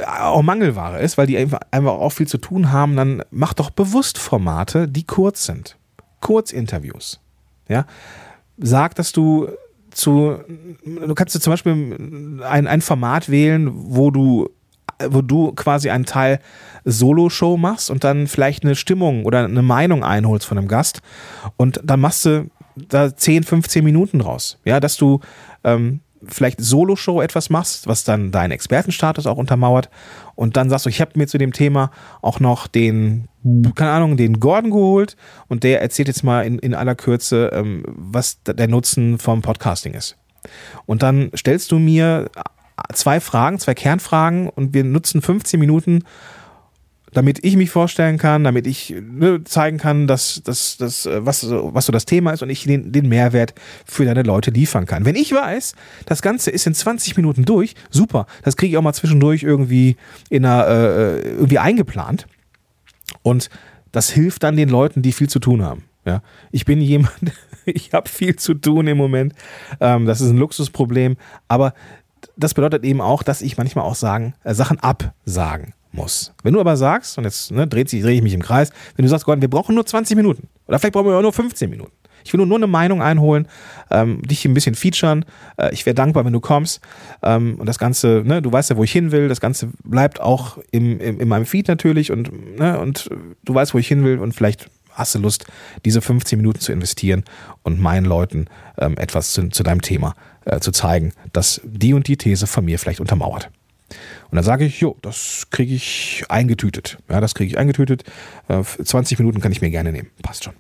auch 0.06 0.42
Mangelware 0.42 1.00
ist, 1.00 1.18
weil 1.18 1.28
die 1.28 1.38
einfach, 1.38 1.60
einfach 1.72 1.94
auch 1.94 2.10
viel 2.10 2.28
zu 2.28 2.38
tun 2.38 2.72
haben, 2.72 2.96
dann 2.96 3.24
mach 3.32 3.54
doch 3.54 3.70
bewusst 3.70 4.18
Formate, 4.18 4.88
die 4.88 5.06
kurz 5.06 5.46
sind. 5.46 5.78
Kurzinterviews. 6.20 7.20
Ja. 7.70 7.86
Sag, 8.58 8.96
dass 8.96 9.12
du 9.12 9.50
zu, 9.92 10.40
du 10.84 11.16
kannst 11.16 11.36
du 11.36 11.40
zum 11.40 11.52
Beispiel 11.52 12.42
ein, 12.44 12.68
ein 12.68 12.82
Format 12.82 13.30
wählen, 13.30 13.70
wo 13.74 14.12
du 14.12 14.50
wo 15.10 15.22
du 15.22 15.52
quasi 15.52 15.90
einen 15.90 16.06
Teil 16.06 16.40
Solo-Show 16.86 17.58
machst 17.58 17.90
und 17.90 18.04
dann 18.04 18.28
vielleicht 18.28 18.64
eine 18.64 18.76
Stimmung 18.76 19.26
oder 19.26 19.44
eine 19.44 19.62
Meinung 19.62 20.04
einholst 20.04 20.46
von 20.46 20.58
einem 20.58 20.68
Gast 20.68 21.02
und 21.58 21.82
dann 21.84 22.00
machst 22.00 22.26
du 22.26 22.50
da 22.76 23.16
10, 23.16 23.44
15 23.44 23.84
Minuten 23.84 24.20
draus. 24.20 24.60
Ja, 24.66 24.80
dass 24.80 24.98
du 24.98 25.20
ähm, 25.64 26.02
vielleicht 26.28 26.62
Solo-Show 26.62 27.22
etwas 27.22 27.50
machst, 27.50 27.88
was 27.88 28.04
dann 28.04 28.32
deinen 28.32 28.52
Expertenstatus 28.52 29.28
auch 29.28 29.38
untermauert 29.38 29.90
und 30.36 30.58
dann 30.58 30.70
sagst 30.70 30.86
du, 30.86 30.90
ich 30.90 31.02
habe 31.02 31.12
mir 31.16 31.28
zu 31.28 31.38
dem 31.38 31.54
Thema 31.54 31.92
auch 32.22 32.40
noch 32.40 32.68
den, 32.68 33.28
keine 33.76 33.92
Ahnung, 33.92 34.18
den 34.18 34.40
Gordon 34.40 34.72
geholt 34.72 35.16
und 35.48 35.64
der 35.64 35.82
erzählt 35.82 36.08
jetzt 36.08 36.24
mal 36.24 36.46
in, 36.46 36.60
in 36.60 36.74
aller 36.74 36.96
Kürze, 36.96 37.52
ähm, 37.54 37.84
was 37.88 38.42
der 38.44 38.68
Nutzen 38.68 39.18
vom 39.18 39.42
Podcasting 39.42 39.94
ist. 39.94 40.18
Und 40.86 41.04
dann 41.04 41.32
stellst 41.36 41.72
du 41.72 41.80
mir 41.80 42.30
zwei 42.94 43.20
Fragen, 43.20 43.60
zwei 43.60 43.74
Kernfragen 43.74 44.50
und 44.50 44.74
wir 44.74 44.84
nutzen 44.84 45.22
15 45.22 45.60
Minuten 45.60 46.04
damit 47.16 47.46
ich 47.46 47.56
mich 47.56 47.70
vorstellen 47.70 48.18
kann, 48.18 48.44
damit 48.44 48.68
ich 48.68 48.94
ne, 48.94 49.42
zeigen 49.46 49.78
kann, 49.78 50.06
dass, 50.06 50.42
dass, 50.44 50.76
dass, 50.76 51.06
äh, 51.06 51.26
was, 51.26 51.48
was 51.50 51.86
so 51.86 51.94
das 51.94 52.06
Thema 52.06 52.32
ist 52.32 52.44
und 52.44 52.50
ich 52.50 52.66
den, 52.66 52.92
den 52.92 53.08
Mehrwert 53.08 53.54
für 53.86 54.04
deine 54.04 54.22
Leute 54.22 54.52
liefern 54.52 54.86
kann. 54.86 55.06
Wenn 55.06 55.16
ich 55.16 55.32
weiß, 55.32 55.76
das 56.06 56.22
Ganze 56.22 56.52
ist 56.52 56.68
in 56.68 56.74
20 56.74 57.16
Minuten 57.16 57.46
durch, 57.46 57.76
super, 57.90 58.28
das 58.44 58.58
kriege 58.58 58.72
ich 58.72 58.78
auch 58.78 58.82
mal 58.82 58.94
zwischendurch 58.94 59.44
irgendwie 59.44 59.96
in 60.30 60.46
einer, 60.46 60.68
äh, 60.68 61.22
irgendwie 61.22 61.58
eingeplant. 61.58 62.28
Und 63.24 63.50
das 63.94 64.10
hilft 64.10 64.44
dann 64.44 64.58
den 64.58 64.68
Leuten, 64.68 65.02
die 65.02 65.14
viel 65.14 65.30
zu 65.30 65.40
tun 65.40 65.64
haben. 65.64 65.86
Ja, 66.06 66.22
ich 66.52 66.66
bin 66.66 66.82
jemand, 66.82 67.16
ich 67.66 67.94
habe 67.94 68.10
viel 68.10 68.36
zu 68.36 68.56
tun 68.56 68.88
im 68.88 68.98
Moment. 68.98 69.34
Ähm, 69.80 70.06
das 70.06 70.20
ist 70.20 70.32
ein 70.32 70.38
Luxusproblem, 70.38 71.16
aber 71.48 71.74
das 72.36 72.54
bedeutet 72.54 72.84
eben 72.84 73.00
auch, 73.00 73.24
dass 73.24 73.42
ich 73.42 73.58
manchmal 73.58 73.86
auch 73.86 73.96
sagen, 73.96 74.34
äh, 74.44 74.54
Sachen 74.54 74.82
absagen 74.82 75.74
muss. 75.96 76.34
Wenn 76.44 76.54
du 76.54 76.60
aber 76.60 76.78
sagst, 76.78 77.18
und 77.18 77.24
jetzt 77.24 77.52
ne, 77.52 77.68
dreht 77.68 77.90
sich, 77.90 78.02
drehe 78.02 78.16
ich 78.16 78.22
mich 78.22 78.34
im 78.34 78.42
Kreis, 78.42 78.72
wenn 78.96 79.04
du 79.04 79.10
sagst, 79.10 79.26
Gordon, 79.26 79.42
wir 79.42 79.50
brauchen 79.50 79.76
nur 79.76 79.86
20 79.86 80.16
Minuten 80.16 80.48
oder 80.68 80.80
vielleicht 80.80 80.94
brauchen 80.94 81.08
wir 81.08 81.18
auch 81.18 81.22
nur 81.22 81.34
15 81.34 81.70
Minuten. 81.70 81.92
Ich 82.26 82.34
will 82.34 82.44
nur, 82.44 82.58
eine 82.58 82.68
Meinung 82.68 83.04
einholen, 83.04 83.48
ähm, 83.92 84.22
dich 84.24 84.46
ein 84.46 84.56
bisschen 84.56 84.74
featuren. 84.74 85.26
Äh, 85.58 85.72
ich 85.74 85.86
wäre 85.86 85.94
dankbar, 85.94 86.26
wenn 86.26 86.34
du 86.34 86.40
kommst. 86.40 86.82
Ähm, 87.22 87.56
und 87.60 87.68
das 87.68 87.78
Ganze, 87.78 88.24
ne, 88.26 88.42
du 88.42 88.52
weißt 88.52 88.72
ja, 88.72 88.78
wo 88.78 88.84
ich 88.84 88.92
hin 88.92 89.12
will. 89.12 89.30
Das 89.30 89.40
Ganze 89.40 89.70
bleibt 89.84 90.20
auch 90.20 90.58
im, 90.72 91.00
im, 91.00 91.20
in 91.20 91.28
meinem 91.28 91.46
Feed 91.46 91.68
natürlich 91.68 92.12
und, 92.12 92.58
ne, 92.58 92.80
und 92.80 93.10
du 93.44 93.54
weißt, 93.54 93.76
wo 93.76 93.78
ich 93.78 93.88
hin 93.88 94.04
will 94.04 94.18
und 94.18 94.34
vielleicht 94.34 94.70
hast 94.92 95.14
du 95.14 95.20
Lust, 95.20 95.46
diese 95.84 96.02
15 96.02 96.38
Minuten 96.38 96.60
zu 96.60 96.72
investieren 96.72 97.26
und 97.64 97.80
meinen 97.80 98.06
Leuten 98.06 98.48
ähm, 98.80 98.98
etwas 98.98 99.34
zu, 99.34 99.50
zu 99.50 99.62
deinem 99.62 99.82
Thema 99.82 100.16
äh, 100.46 100.60
zu 100.60 100.72
zeigen, 100.72 101.14
das 101.34 101.62
die 101.64 101.94
und 101.94 102.08
die 102.08 102.18
These 102.18 102.48
von 102.48 102.66
mir 102.66 102.80
vielleicht 102.80 103.02
untermauert. 103.02 103.52
Und 104.30 104.36
dann 104.36 104.44
sage 104.44 104.66
ich, 104.66 104.80
jo, 104.80 104.98
das 105.02 105.48
kriege 105.50 105.74
ich 105.74 106.26
eingetütet. 106.30 106.98
Ja, 107.10 107.22
das 107.22 107.36
kriege 107.36 107.50
ich 107.50 107.58
eingetütet. 107.58 108.04
Äh, 108.48 108.64
20 108.64 109.20
Minuten 109.20 109.42
kann 109.42 109.52
ich 109.52 109.62
mir 109.62 109.70
gerne 109.70 109.92
nehmen. 109.92 110.10
Passt 110.22 110.44
schon. 110.44 110.54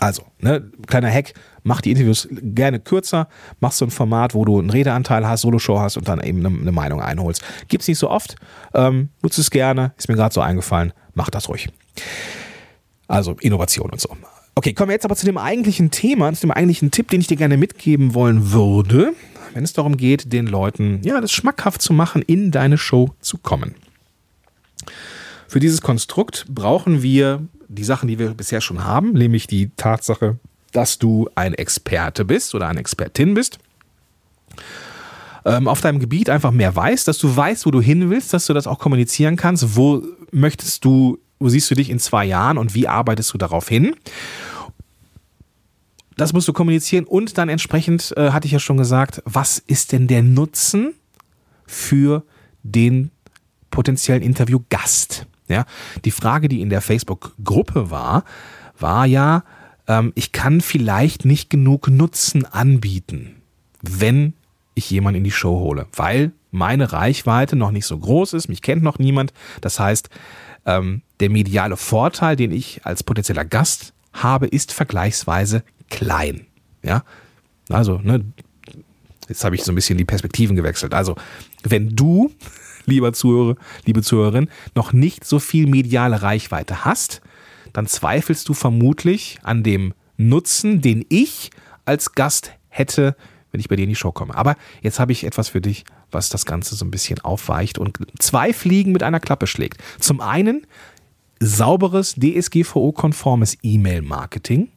Also, 0.00 0.24
ne, 0.40 0.70
kleiner 0.86 1.10
Hack, 1.10 1.34
mach 1.62 1.80
die 1.80 1.92
Interviews 1.92 2.28
gerne 2.30 2.80
kürzer, 2.80 3.28
mach 3.60 3.72
so 3.72 3.84
ein 3.84 3.90
Format, 3.90 4.34
wo 4.34 4.44
du 4.44 4.58
einen 4.58 4.70
Redeanteil 4.70 5.26
hast, 5.26 5.42
Soloshow 5.42 5.78
hast 5.78 5.96
und 5.96 6.08
dann 6.08 6.20
eben 6.20 6.44
eine, 6.44 6.56
eine 6.58 6.72
Meinung 6.72 7.00
einholst. 7.00 7.42
Gibt's 7.68 7.86
nicht 7.86 7.98
so 7.98 8.10
oft, 8.10 8.36
ähm, 8.74 9.10
nutze 9.22 9.40
es 9.40 9.50
gerne, 9.50 9.92
ist 9.96 10.08
mir 10.08 10.16
gerade 10.16 10.34
so 10.34 10.40
eingefallen, 10.40 10.92
mach 11.14 11.30
das 11.30 11.48
ruhig. 11.48 11.68
Also 13.06 13.36
Innovation 13.40 13.90
und 13.90 14.00
so. 14.00 14.16
Okay, 14.56 14.72
kommen 14.72 14.90
wir 14.90 14.94
jetzt 14.94 15.04
aber 15.04 15.16
zu 15.16 15.26
dem 15.26 15.38
eigentlichen 15.38 15.90
Thema, 15.90 16.32
zu 16.32 16.42
dem 16.42 16.52
eigentlichen 16.52 16.90
Tipp, 16.90 17.08
den 17.08 17.20
ich 17.20 17.26
dir 17.26 17.36
gerne 17.36 17.56
mitgeben 17.56 18.14
wollen 18.14 18.52
würde, 18.52 19.12
wenn 19.54 19.64
es 19.64 19.72
darum 19.72 19.96
geht, 19.96 20.32
den 20.32 20.46
Leuten 20.46 21.00
ja 21.04 21.20
das 21.20 21.32
schmackhaft 21.32 21.80
zu 21.80 21.92
machen, 21.92 22.22
in 22.22 22.50
deine 22.50 22.76
Show 22.76 23.14
zu 23.20 23.38
kommen. 23.38 23.74
Für 25.48 25.60
dieses 25.60 25.80
Konstrukt 25.80 26.46
brauchen 26.48 27.02
wir 27.02 27.40
die 27.68 27.84
Sachen, 27.84 28.08
die 28.08 28.18
wir 28.18 28.30
bisher 28.30 28.60
schon 28.60 28.84
haben, 28.84 29.12
nämlich 29.12 29.46
die 29.46 29.70
Tatsache, 29.76 30.38
dass 30.72 30.98
du 30.98 31.28
ein 31.36 31.54
Experte 31.54 32.24
bist 32.24 32.54
oder 32.54 32.68
eine 32.68 32.80
Expertin 32.80 33.34
bist. 33.34 33.58
Ähm, 35.44 35.68
auf 35.68 35.80
deinem 35.80 36.00
Gebiet 36.00 36.30
einfach 36.30 36.50
mehr 36.50 36.74
weißt, 36.74 37.06
dass 37.06 37.18
du 37.18 37.34
weißt, 37.34 37.66
wo 37.66 37.70
du 37.70 37.80
hin 37.80 38.10
willst, 38.10 38.32
dass 38.32 38.46
du 38.46 38.54
das 38.54 38.66
auch 38.66 38.78
kommunizieren 38.80 39.36
kannst. 39.36 39.76
Wo 39.76 40.02
möchtest 40.32 40.84
du, 40.84 41.18
wo 41.38 41.48
siehst 41.48 41.70
du 41.70 41.76
dich 41.76 41.90
in 41.90 42.00
zwei 42.00 42.24
Jahren 42.24 42.58
und 42.58 42.74
wie 42.74 42.88
arbeitest 42.88 43.32
du 43.32 43.38
darauf 43.38 43.68
hin? 43.68 43.94
Das 46.16 46.32
musst 46.32 46.48
du 46.48 46.52
kommunizieren 46.52 47.04
und 47.04 47.38
dann 47.38 47.48
entsprechend, 47.48 48.12
äh, 48.16 48.30
hatte 48.30 48.46
ich 48.46 48.52
ja 48.52 48.58
schon 48.58 48.76
gesagt, 48.76 49.22
was 49.24 49.58
ist 49.58 49.92
denn 49.92 50.06
der 50.06 50.22
Nutzen 50.22 50.94
für 51.66 52.24
den 52.62 53.10
potenziellen 53.70 54.22
Interviewgast? 54.22 55.26
Ja, 55.48 55.66
die 56.04 56.10
Frage, 56.10 56.48
die 56.48 56.62
in 56.62 56.70
der 56.70 56.80
Facebook-Gruppe 56.80 57.90
war, 57.90 58.24
war 58.78 59.04
ja, 59.04 59.44
ähm, 59.86 60.12
ich 60.14 60.32
kann 60.32 60.60
vielleicht 60.60 61.24
nicht 61.24 61.50
genug 61.50 61.88
Nutzen 61.88 62.46
anbieten, 62.46 63.36
wenn 63.82 64.32
ich 64.74 64.90
jemanden 64.90 65.18
in 65.18 65.24
die 65.24 65.30
Show 65.30 65.58
hole, 65.60 65.86
weil 65.92 66.32
meine 66.50 66.92
Reichweite 66.92 67.56
noch 67.56 67.72
nicht 67.72 67.86
so 67.86 67.98
groß 67.98 68.32
ist, 68.32 68.48
mich 68.48 68.62
kennt 68.62 68.82
noch 68.82 68.98
niemand. 68.98 69.32
Das 69.60 69.78
heißt, 69.78 70.08
ähm, 70.66 71.02
der 71.20 71.30
mediale 71.30 71.76
Vorteil, 71.76 72.36
den 72.36 72.52
ich 72.52 72.80
als 72.84 73.02
potenzieller 73.02 73.44
Gast 73.44 73.92
habe, 74.12 74.46
ist 74.46 74.72
vergleichsweise 74.72 75.64
klein. 75.90 76.46
Ja, 76.82 77.04
also, 77.68 77.98
ne, 78.02 78.24
jetzt 79.28 79.44
habe 79.44 79.54
ich 79.54 79.64
so 79.64 79.72
ein 79.72 79.74
bisschen 79.74 79.98
die 79.98 80.04
Perspektiven 80.04 80.56
gewechselt. 80.56 80.94
Also, 80.94 81.16
wenn 81.62 81.96
du 81.96 82.30
lieber 82.86 83.12
Zuhörer, 83.12 83.56
liebe 83.86 84.02
Zuhörerin, 84.02 84.48
noch 84.74 84.92
nicht 84.92 85.24
so 85.24 85.38
viel 85.38 85.66
mediale 85.66 86.22
Reichweite 86.22 86.84
hast, 86.84 87.22
dann 87.72 87.86
zweifelst 87.86 88.48
du 88.48 88.54
vermutlich 88.54 89.38
an 89.42 89.62
dem 89.62 89.94
Nutzen, 90.16 90.80
den 90.80 91.04
ich 91.08 91.50
als 91.84 92.12
Gast 92.12 92.52
hätte, 92.68 93.16
wenn 93.50 93.60
ich 93.60 93.68
bei 93.68 93.76
dir 93.76 93.82
in 93.82 93.88
die 93.88 93.96
Show 93.96 94.12
komme. 94.12 94.34
Aber 94.34 94.56
jetzt 94.82 95.00
habe 95.00 95.12
ich 95.12 95.24
etwas 95.24 95.48
für 95.48 95.60
dich, 95.60 95.84
was 96.10 96.28
das 96.28 96.46
Ganze 96.46 96.76
so 96.76 96.84
ein 96.84 96.90
bisschen 96.90 97.20
aufweicht 97.20 97.78
und 97.78 97.98
zwei 98.18 98.52
Fliegen 98.52 98.92
mit 98.92 99.02
einer 99.02 99.20
Klappe 99.20 99.46
schlägt. 99.46 99.82
Zum 99.98 100.20
einen 100.20 100.66
sauberes 101.40 102.14
DSGVO-konformes 102.14 103.58
E-Mail-Marketing 103.62 104.68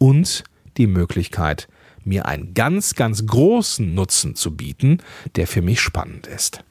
und 0.00 0.44
die 0.78 0.86
Möglichkeit, 0.86 1.68
mir 2.04 2.26
einen 2.26 2.54
ganz, 2.54 2.94
ganz 2.94 3.26
großen 3.26 3.94
Nutzen 3.94 4.34
zu 4.34 4.56
bieten, 4.56 4.98
der 5.36 5.46
für 5.46 5.62
mich 5.62 5.80
spannend 5.80 6.26
ist. 6.26 6.64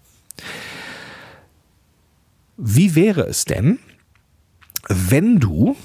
Wie 2.57 2.95
wäre 2.95 3.21
es 3.21 3.45
denn, 3.45 3.79
wenn 4.87 5.39
du 5.39 5.75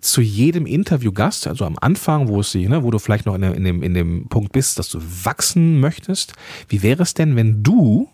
zu 0.00 0.20
jedem 0.20 0.66
Interviewgast, 0.66 1.46
also 1.46 1.64
am 1.64 1.76
Anfang, 1.80 2.28
wo 2.28 2.40
es 2.40 2.54
ne, 2.54 2.82
wo 2.82 2.90
du 2.90 2.98
vielleicht 2.98 3.26
noch 3.26 3.34
in, 3.34 3.64
dem, 3.64 3.82
in 3.82 3.94
dem 3.94 4.28
Punkt 4.28 4.52
bist, 4.52 4.78
dass 4.78 4.88
du 4.88 5.00
wachsen 5.00 5.80
möchtest, 5.80 6.34
wie 6.68 6.82
wäre 6.82 7.02
es 7.02 7.14
denn, 7.14 7.36
wenn 7.36 7.62
du 7.62 8.08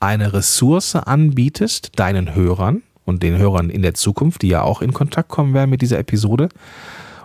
eine 0.00 0.32
Ressource 0.32 0.96
anbietest, 0.96 1.92
deinen 1.96 2.34
Hörern 2.34 2.82
und 3.04 3.22
den 3.22 3.36
Hörern 3.38 3.70
in 3.70 3.82
der 3.82 3.94
Zukunft, 3.94 4.42
die 4.42 4.48
ja 4.48 4.62
auch 4.62 4.82
in 4.82 4.92
Kontakt 4.92 5.28
kommen 5.28 5.54
werden 5.54 5.70
mit 5.70 5.82
dieser 5.82 5.98
Episode, 5.98 6.48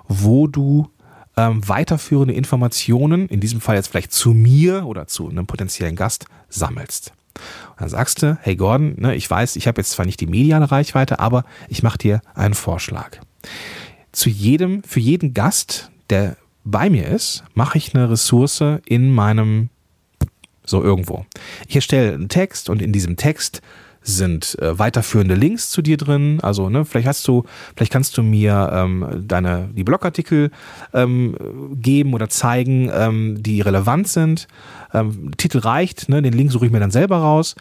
wo 0.07 0.47
du 0.47 0.89
ähm, 1.37 1.67
weiterführende 1.67 2.33
Informationen, 2.33 3.27
in 3.27 3.39
diesem 3.39 3.61
Fall 3.61 3.75
jetzt 3.75 3.87
vielleicht 3.87 4.13
zu 4.13 4.31
mir 4.31 4.85
oder 4.85 5.07
zu 5.07 5.29
einem 5.29 5.45
potenziellen 5.45 5.95
Gast, 5.95 6.25
sammelst. 6.49 7.11
Und 7.71 7.81
dann 7.81 7.89
sagst 7.89 8.21
du, 8.21 8.37
hey 8.41 8.55
Gordon, 8.55 8.95
ne, 8.97 9.15
ich 9.15 9.29
weiß, 9.29 9.57
ich 9.57 9.67
habe 9.67 9.81
jetzt 9.81 9.91
zwar 9.91 10.05
nicht 10.05 10.21
die 10.21 10.27
mediale 10.27 10.71
Reichweite, 10.71 11.19
aber 11.19 11.43
ich 11.67 11.83
mache 11.83 11.97
dir 11.97 12.21
einen 12.33 12.53
Vorschlag. 12.53 13.17
Zu 14.11 14.29
jedem, 14.29 14.83
für 14.83 15.01
jeden 15.01 15.33
Gast, 15.33 15.91
der 16.09 16.37
bei 16.63 16.89
mir 16.89 17.07
ist, 17.07 17.43
mache 17.53 17.77
ich 17.77 17.93
eine 17.93 18.09
Ressource 18.09 18.63
in 18.85 19.13
meinem, 19.13 19.69
so 20.63 20.81
irgendwo. 20.81 21.25
Ich 21.67 21.75
erstelle 21.75 22.13
einen 22.13 22.29
Text 22.29 22.69
und 22.69 22.81
in 22.81 22.93
diesem 22.93 23.17
Text 23.17 23.61
sind 24.05 24.57
äh, 24.59 24.77
weiterführende 24.77 25.33
Links 25.33 25.71
zu 25.71 25.81
dir 25.81 25.97
drin. 25.97 26.39
Also, 26.41 26.69
ne, 26.69 26.85
vielleicht 26.85 27.07
hast 27.07 27.27
du, 27.27 27.43
vielleicht 27.75 27.91
kannst 27.91 28.17
du 28.17 28.23
mir 28.23 28.69
ähm, 28.71 29.23
deine 29.27 29.69
die 29.73 29.83
Blogartikel 29.83 30.51
ähm, 30.93 31.35
geben 31.73 32.13
oder 32.13 32.29
zeigen, 32.29 32.89
ähm, 32.93 33.41
die 33.41 33.61
relevant 33.61 34.07
sind. 34.07 34.47
Ähm, 34.93 35.31
Titel 35.37 35.57
reicht, 35.57 36.07
ne, 36.07 36.21
den 36.21 36.33
Link 36.33 36.51
suche 36.51 36.67
ich 36.67 36.71
mir 36.71 36.79
dann 36.79 36.91
selber 36.91 37.17
raus 37.17 37.55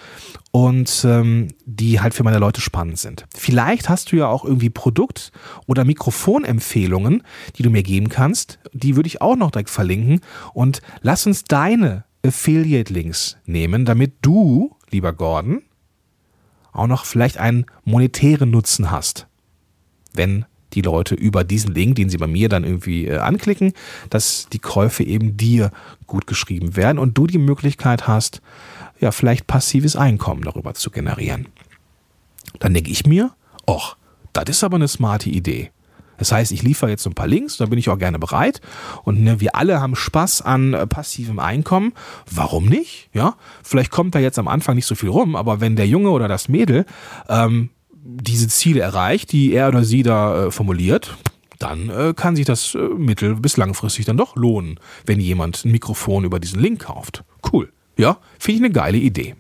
und 0.50 1.04
ähm, 1.08 1.48
die 1.64 2.00
halt 2.00 2.12
für 2.12 2.24
meine 2.24 2.38
Leute 2.38 2.60
spannend 2.60 2.98
sind. 2.98 3.24
Vielleicht 3.34 3.88
hast 3.88 4.12
du 4.12 4.16
ja 4.16 4.26
auch 4.28 4.44
irgendwie 4.44 4.70
Produkt- 4.70 5.32
oder 5.66 5.84
Mikrofonempfehlungen, 5.84 7.22
die 7.56 7.62
du 7.62 7.70
mir 7.70 7.82
geben 7.82 8.10
kannst. 8.10 8.58
Die 8.72 8.96
würde 8.96 9.06
ich 9.06 9.22
auch 9.22 9.36
noch 9.36 9.50
direkt 9.50 9.70
verlinken 9.70 10.20
und 10.52 10.82
lass 11.00 11.26
uns 11.26 11.44
deine 11.44 12.04
Affiliate-Links 12.24 13.38
nehmen, 13.46 13.84
damit 13.84 14.14
du, 14.22 14.76
lieber 14.90 15.12
Gordon, 15.12 15.62
auch 16.74 16.86
noch 16.86 17.06
vielleicht 17.06 17.38
einen 17.38 17.64
monetären 17.84 18.50
Nutzen 18.50 18.90
hast. 18.90 19.26
Wenn 20.12 20.44
die 20.74 20.82
Leute 20.82 21.14
über 21.14 21.44
diesen 21.44 21.72
Link, 21.74 21.96
den 21.96 22.10
sie 22.10 22.18
bei 22.18 22.26
mir 22.26 22.48
dann 22.48 22.64
irgendwie 22.64 23.06
äh, 23.06 23.18
anklicken, 23.18 23.72
dass 24.10 24.48
die 24.52 24.58
Käufe 24.58 25.04
eben 25.04 25.36
dir 25.36 25.70
gut 26.06 26.26
geschrieben 26.26 26.76
werden 26.76 26.98
und 26.98 27.16
du 27.16 27.26
die 27.26 27.38
Möglichkeit 27.38 28.06
hast, 28.06 28.42
ja, 29.00 29.12
vielleicht 29.12 29.46
passives 29.46 29.96
Einkommen 29.96 30.42
darüber 30.42 30.74
zu 30.74 30.90
generieren. 30.90 31.46
Dann 32.58 32.74
denke 32.74 32.90
ich 32.90 33.06
mir, 33.06 33.32
ach, 33.66 33.96
das 34.32 34.44
ist 34.48 34.64
aber 34.64 34.76
eine 34.76 34.88
smarte 34.88 35.30
Idee. 35.30 35.70
Das 36.18 36.32
heißt, 36.32 36.52
ich 36.52 36.62
liefere 36.62 36.90
jetzt 36.90 37.06
ein 37.06 37.14
paar 37.14 37.26
Links, 37.26 37.56
da 37.56 37.66
bin 37.66 37.78
ich 37.78 37.88
auch 37.88 37.98
gerne 37.98 38.18
bereit. 38.18 38.60
Und 39.02 39.22
ne, 39.22 39.40
wir 39.40 39.56
alle 39.56 39.80
haben 39.80 39.96
Spaß 39.96 40.42
an 40.42 40.74
äh, 40.74 40.86
passivem 40.86 41.38
Einkommen. 41.38 41.92
Warum 42.30 42.66
nicht? 42.66 43.08
Ja, 43.12 43.36
vielleicht 43.62 43.90
kommt 43.90 44.14
da 44.14 44.18
jetzt 44.18 44.38
am 44.38 44.48
Anfang 44.48 44.76
nicht 44.76 44.86
so 44.86 44.94
viel 44.94 45.08
rum, 45.08 45.36
aber 45.36 45.60
wenn 45.60 45.76
der 45.76 45.86
Junge 45.86 46.10
oder 46.10 46.28
das 46.28 46.48
Mädel 46.48 46.86
ähm, 47.28 47.70
diese 47.92 48.48
Ziele 48.48 48.80
erreicht, 48.80 49.32
die 49.32 49.52
er 49.52 49.68
oder 49.68 49.84
sie 49.84 50.02
da 50.02 50.46
äh, 50.46 50.50
formuliert, 50.50 51.16
dann 51.58 51.88
äh, 51.88 52.12
kann 52.14 52.36
sich 52.36 52.44
das 52.44 52.74
äh, 52.74 52.78
mittel- 52.78 53.36
bis 53.36 53.56
langfristig 53.56 54.04
dann 54.04 54.16
doch 54.16 54.36
lohnen, 54.36 54.78
wenn 55.06 55.20
jemand 55.20 55.64
ein 55.64 55.70
Mikrofon 55.70 56.24
über 56.24 56.38
diesen 56.38 56.60
Link 56.60 56.80
kauft. 56.80 57.24
Cool. 57.52 57.72
Ja, 57.96 58.18
finde 58.38 58.56
ich 58.58 58.64
eine 58.64 58.72
geile 58.72 58.98
Idee. 58.98 59.36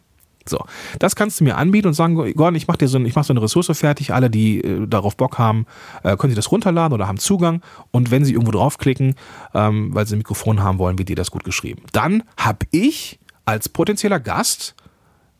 So, 0.46 0.64
das 0.98 1.16
kannst 1.16 1.40
du 1.40 1.44
mir 1.44 1.56
anbieten 1.56 1.88
und 1.88 1.94
sagen, 1.94 2.14
Gordon, 2.14 2.54
ich 2.54 2.68
mache 2.68 2.78
dir 2.78 2.88
so, 2.88 2.98
ich 2.98 3.14
mach 3.14 3.24
so 3.24 3.32
eine 3.32 3.42
Ressource 3.42 3.70
fertig. 3.78 4.12
Alle, 4.12 4.30
die 4.30 4.60
äh, 4.60 4.86
darauf 4.86 5.16
Bock 5.16 5.38
haben, 5.38 5.66
äh, 6.02 6.16
können 6.16 6.30
sie 6.30 6.36
das 6.36 6.50
runterladen 6.52 6.92
oder 6.92 7.08
haben 7.08 7.18
Zugang. 7.18 7.62
Und 7.90 8.10
wenn 8.10 8.24
sie 8.24 8.32
irgendwo 8.32 8.52
draufklicken, 8.52 9.14
ähm, 9.54 9.94
weil 9.94 10.06
sie 10.06 10.16
ein 10.16 10.18
Mikrofon 10.18 10.62
haben 10.62 10.78
wollen, 10.78 10.98
wird 10.98 11.08
dir 11.08 11.16
das 11.16 11.30
gut 11.30 11.44
geschrieben. 11.44 11.82
Dann 11.92 12.22
habe 12.36 12.66
ich 12.70 13.18
als 13.46 13.68
potenzieller 13.68 14.20
Gast 14.20 14.74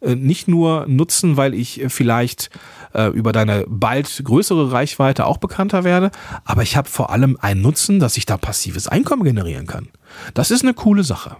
äh, 0.04 0.14
nicht 0.14 0.48
nur 0.48 0.86
Nutzen, 0.86 1.36
weil 1.36 1.54
ich 1.54 1.80
äh, 1.80 1.88
vielleicht 1.88 2.50
äh, 2.92 3.08
über 3.08 3.32
deine 3.32 3.64
bald 3.68 4.22
größere 4.24 4.72
Reichweite 4.72 5.26
auch 5.26 5.38
bekannter 5.38 5.84
werde, 5.84 6.10
aber 6.44 6.62
ich 6.62 6.76
habe 6.76 6.88
vor 6.88 7.10
allem 7.10 7.36
einen 7.40 7.62
Nutzen, 7.62 8.00
dass 8.00 8.16
ich 8.16 8.26
da 8.26 8.36
passives 8.36 8.86
Einkommen 8.88 9.24
generieren 9.24 9.66
kann. 9.66 9.88
Das 10.34 10.50
ist 10.50 10.62
eine 10.62 10.74
coole 10.74 11.04
Sache. 11.04 11.36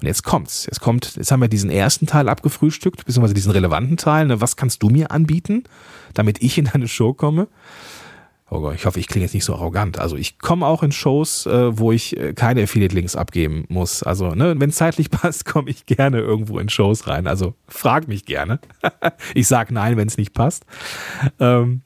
Und 0.00 0.06
jetzt 0.06 0.22
kommt's. 0.22 0.66
Jetzt 0.66 0.80
kommt, 0.80 1.16
jetzt 1.16 1.30
haben 1.30 1.40
wir 1.40 1.48
diesen 1.48 1.70
ersten 1.70 2.06
Teil 2.06 2.28
abgefrühstückt, 2.28 3.04
beziehungsweise 3.04 3.34
diesen 3.34 3.52
relevanten 3.52 3.96
Teil. 3.96 4.26
Ne? 4.26 4.40
Was 4.40 4.56
kannst 4.56 4.82
du 4.82 4.90
mir 4.90 5.10
anbieten, 5.10 5.64
damit 6.14 6.42
ich 6.42 6.58
in 6.58 6.66
deine 6.66 6.88
Show 6.88 7.12
komme? 7.12 7.48
Oh 8.52 8.60
Gott, 8.60 8.74
ich 8.74 8.84
hoffe, 8.84 8.98
ich 8.98 9.06
klinge 9.06 9.24
jetzt 9.24 9.34
nicht 9.34 9.44
so 9.44 9.54
arrogant. 9.54 10.00
Also 10.00 10.16
ich 10.16 10.40
komme 10.40 10.66
auch 10.66 10.82
in 10.82 10.90
Shows, 10.90 11.46
äh, 11.46 11.78
wo 11.78 11.92
ich 11.92 12.16
äh, 12.16 12.32
keine 12.34 12.64
Affiliate-Links 12.64 13.14
abgeben 13.14 13.64
muss. 13.68 14.02
Also, 14.02 14.34
ne, 14.34 14.58
wenn 14.58 14.72
zeitlich 14.72 15.08
passt, 15.10 15.44
komme 15.44 15.70
ich 15.70 15.86
gerne 15.86 16.18
irgendwo 16.18 16.58
in 16.58 16.68
Shows 16.68 17.06
rein. 17.06 17.28
Also 17.28 17.54
frag 17.68 18.08
mich 18.08 18.24
gerne. 18.24 18.58
ich 19.34 19.46
sag 19.46 19.70
nein, 19.70 19.96
wenn 19.96 20.08
es 20.08 20.18
nicht 20.18 20.34
passt. 20.34 20.66
Ähm, 21.38 21.82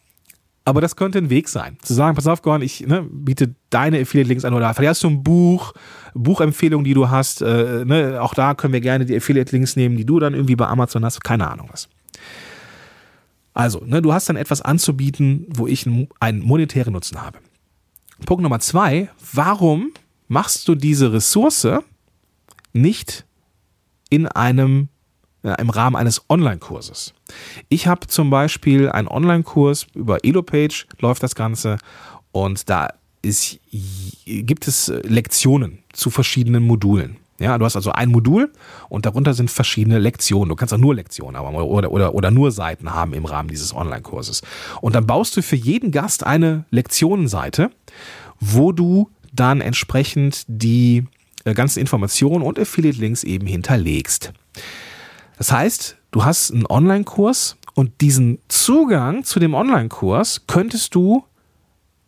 Aber 0.66 0.80
das 0.80 0.96
könnte 0.96 1.18
ein 1.18 1.28
Weg 1.28 1.48
sein. 1.48 1.76
Zu 1.82 1.92
sagen, 1.92 2.14
pass 2.16 2.26
auf, 2.26 2.40
Gorn, 2.40 2.62
ich 2.62 2.86
ne, 2.86 3.06
biete 3.10 3.54
deine 3.68 4.00
Affiliate-Links 4.00 4.46
an 4.46 4.54
oder 4.54 4.72
vielleicht 4.72 4.90
hast 4.90 5.02
du 5.02 5.08
ein 5.08 5.22
Buch, 5.22 5.74
Buchempfehlung, 6.14 6.84
die 6.84 6.94
du 6.94 7.10
hast. 7.10 7.42
Äh, 7.42 7.84
ne, 7.84 8.18
auch 8.22 8.32
da 8.32 8.54
können 8.54 8.72
wir 8.72 8.80
gerne 8.80 9.04
die 9.04 9.14
Affiliate-Links 9.14 9.76
nehmen, 9.76 9.96
die 9.96 10.06
du 10.06 10.18
dann 10.18 10.32
irgendwie 10.32 10.56
bei 10.56 10.66
Amazon 10.66 11.04
hast. 11.04 11.22
Keine 11.22 11.50
Ahnung 11.50 11.68
was. 11.70 11.88
Also, 13.52 13.82
ne, 13.84 14.00
du 14.00 14.12
hast 14.14 14.28
dann 14.28 14.36
etwas 14.36 14.62
anzubieten, 14.62 15.46
wo 15.48 15.66
ich 15.66 15.86
einen 16.20 16.40
monetären 16.40 16.94
Nutzen 16.94 17.20
habe. 17.20 17.38
Punkt 18.24 18.42
Nummer 18.42 18.58
zwei, 18.60 19.10
warum 19.34 19.92
machst 20.28 20.66
du 20.66 20.74
diese 20.74 21.12
Ressource 21.12 21.68
nicht 22.72 23.26
in 24.08 24.26
einem 24.26 24.88
im 25.58 25.70
Rahmen 25.70 25.96
eines 25.96 26.22
Online-Kurses. 26.28 27.14
Ich 27.68 27.86
habe 27.86 28.06
zum 28.06 28.30
Beispiel 28.30 28.88
einen 28.88 29.08
Online-Kurs 29.08 29.86
über 29.94 30.24
Elopage, 30.24 30.86
läuft 30.98 31.22
das 31.22 31.34
Ganze 31.34 31.78
und 32.32 32.68
da 32.70 32.88
ist, 33.22 33.58
gibt 34.26 34.68
es 34.68 34.92
Lektionen 35.02 35.78
zu 35.92 36.10
verschiedenen 36.10 36.64
Modulen. 36.64 37.16
Ja, 37.40 37.58
du 37.58 37.64
hast 37.64 37.74
also 37.74 37.90
ein 37.90 38.10
Modul 38.10 38.52
und 38.88 39.06
darunter 39.06 39.34
sind 39.34 39.50
verschiedene 39.50 39.98
Lektionen. 39.98 40.48
Du 40.48 40.54
kannst 40.54 40.72
auch 40.72 40.78
nur 40.78 40.94
Lektionen 40.94 41.36
haben 41.36 41.56
oder, 41.56 41.90
oder, 41.90 42.14
oder 42.14 42.30
nur 42.30 42.52
Seiten 42.52 42.94
haben 42.94 43.12
im 43.12 43.24
Rahmen 43.24 43.48
dieses 43.48 43.74
Online-Kurses. 43.74 44.42
Und 44.80 44.94
dann 44.94 45.06
baust 45.06 45.36
du 45.36 45.42
für 45.42 45.56
jeden 45.56 45.90
Gast 45.90 46.24
eine 46.24 46.64
Lektionenseite, 46.70 47.70
wo 48.38 48.70
du 48.70 49.10
dann 49.32 49.60
entsprechend 49.60 50.44
die 50.46 51.06
äh, 51.44 51.54
ganzen 51.54 51.80
Informationen 51.80 52.42
und 52.42 52.58
Affiliate-Links 52.58 53.24
eben 53.24 53.46
hinterlegst. 53.46 54.32
Das 55.36 55.52
heißt, 55.52 55.96
du 56.10 56.24
hast 56.24 56.52
einen 56.52 56.66
Online-Kurs 56.66 57.56
und 57.74 58.00
diesen 58.00 58.38
Zugang 58.48 59.24
zu 59.24 59.40
dem 59.40 59.54
Online-Kurs 59.54 60.46
könntest 60.46 60.94
du 60.94 61.24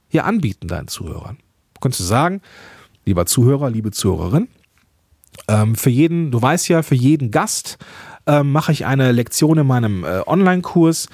hier 0.09 0.25
anbieten 0.25 0.69
deinen 0.69 0.89
Zuhörern. 0.89 1.39
Du 1.75 1.81
könntest 1.81 2.01
du 2.01 2.05
sagen, 2.05 2.41
lieber 3.05 3.27
Zuhörer, 3.27 3.71
liebe 3.71 3.91
Zuhörerin, 3.91 4.49
ähm, 5.49 5.75
für 5.75 5.91
jeden, 5.91 6.31
du 6.31 6.41
weißt 6.41 6.69
ja, 6.69 6.83
für 6.83 6.95
jeden 6.95 7.31
Gast 7.31 7.79
ähm, 8.27 8.53
mache 8.53 8.73
ich 8.73 8.87
eine 8.87 9.13
Lektion 9.13 9.59
in 9.59 9.67
meinem 9.67 10.05
äh, 10.05 10.21
Online-Kurs 10.27 11.09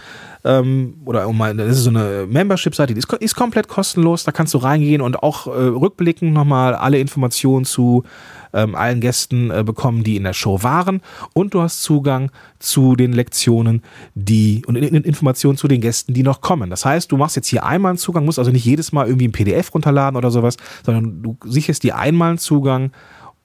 ähm, 0.44 0.94
oder 1.04 1.30
das 1.54 1.78
ist 1.78 1.84
so 1.84 1.90
eine 1.90 2.26
Membership-Seite, 2.28 2.94
die 2.94 2.98
ist, 2.98 3.12
ist, 3.12 3.36
komplett 3.36 3.68
kostenlos, 3.68 4.24
da 4.24 4.32
kannst 4.32 4.54
du 4.54 4.58
reingehen 4.58 5.02
und 5.02 5.22
auch 5.22 5.46
äh, 5.46 5.50
rückblickend 5.50 6.32
nochmal 6.32 6.74
alle 6.74 6.98
Informationen 6.98 7.64
zu 7.64 8.04
ähm, 8.52 8.74
allen 8.74 9.00
Gästen 9.00 9.50
äh, 9.50 9.62
bekommen, 9.64 10.04
die 10.04 10.16
in 10.16 10.24
der 10.24 10.32
Show 10.32 10.62
waren 10.62 11.00
und 11.34 11.54
du 11.54 11.62
hast 11.62 11.82
Zugang 11.82 12.30
zu 12.58 12.96
den 12.96 13.12
Lektionen, 13.12 13.82
die 14.14 14.62
und 14.66 14.76
in, 14.76 14.84
in 14.84 15.04
Informationen 15.04 15.56
zu 15.56 15.68
den 15.68 15.80
Gästen, 15.80 16.14
die 16.14 16.22
noch 16.22 16.40
kommen. 16.40 16.70
Das 16.70 16.84
heißt, 16.84 17.10
du 17.10 17.16
machst 17.16 17.36
jetzt 17.36 17.48
hier 17.48 17.64
einmal 17.64 17.90
einen 17.90 17.98
Zugang, 17.98 18.24
musst 18.24 18.38
also 18.38 18.50
nicht 18.50 18.64
jedes 18.64 18.92
Mal 18.92 19.06
irgendwie 19.06 19.28
ein 19.28 19.32
PDF 19.32 19.72
runterladen 19.74 20.16
oder 20.16 20.30
sowas, 20.30 20.56
sondern 20.84 21.22
du 21.22 21.36
sicherst 21.44 21.82
dir 21.82 21.96
einmal 21.96 22.30
einen 22.30 22.38
Zugang 22.38 22.92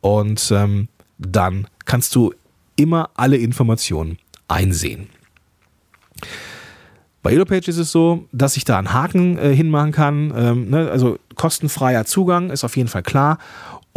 und 0.01 0.51
ähm, 0.51 0.87
dann 1.17 1.67
kannst 1.85 2.15
du 2.15 2.33
immer 2.75 3.09
alle 3.15 3.37
Informationen 3.37 4.17
einsehen. 4.47 5.09
Bei 7.23 7.33
EloPage 7.33 7.67
ist 7.67 7.77
es 7.77 7.91
so, 7.91 8.25
dass 8.31 8.55
ich 8.55 8.63
da 8.63 8.77
einen 8.77 8.93
Haken 8.93 9.37
äh, 9.37 9.53
hinmachen 9.53 9.91
kann. 9.91 10.33
Ähm, 10.33 10.69
ne? 10.69 10.89
Also 10.89 11.19
kostenfreier 11.35 12.05
Zugang 12.05 12.51
ist 12.51 12.63
auf 12.63 12.77
jeden 12.77 12.87
Fall 12.87 13.03
klar. 13.03 13.37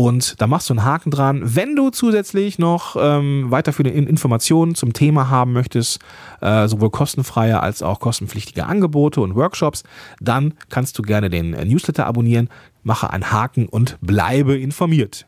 Und 0.00 0.40
da 0.40 0.46
machst 0.46 0.70
du 0.70 0.72
einen 0.72 0.84
Haken 0.86 1.10
dran. 1.10 1.42
Wenn 1.44 1.76
du 1.76 1.90
zusätzlich 1.90 2.58
noch 2.58 2.96
ähm, 2.98 3.50
weiterführende 3.50 3.98
Informationen 3.98 4.74
zum 4.74 4.94
Thema 4.94 5.28
haben 5.28 5.52
möchtest, 5.52 5.98
äh, 6.40 6.68
sowohl 6.68 6.88
kostenfreie 6.88 7.60
als 7.60 7.82
auch 7.82 8.00
kostenpflichtige 8.00 8.64
Angebote 8.64 9.20
und 9.20 9.34
Workshops, 9.34 9.82
dann 10.18 10.54
kannst 10.70 10.98
du 10.98 11.02
gerne 11.02 11.28
den 11.28 11.52
äh, 11.52 11.66
Newsletter 11.66 12.06
abonnieren, 12.06 12.48
mache 12.82 13.10
einen 13.10 13.30
Haken 13.30 13.66
und 13.66 13.98
bleibe 14.00 14.58
informiert. 14.58 15.26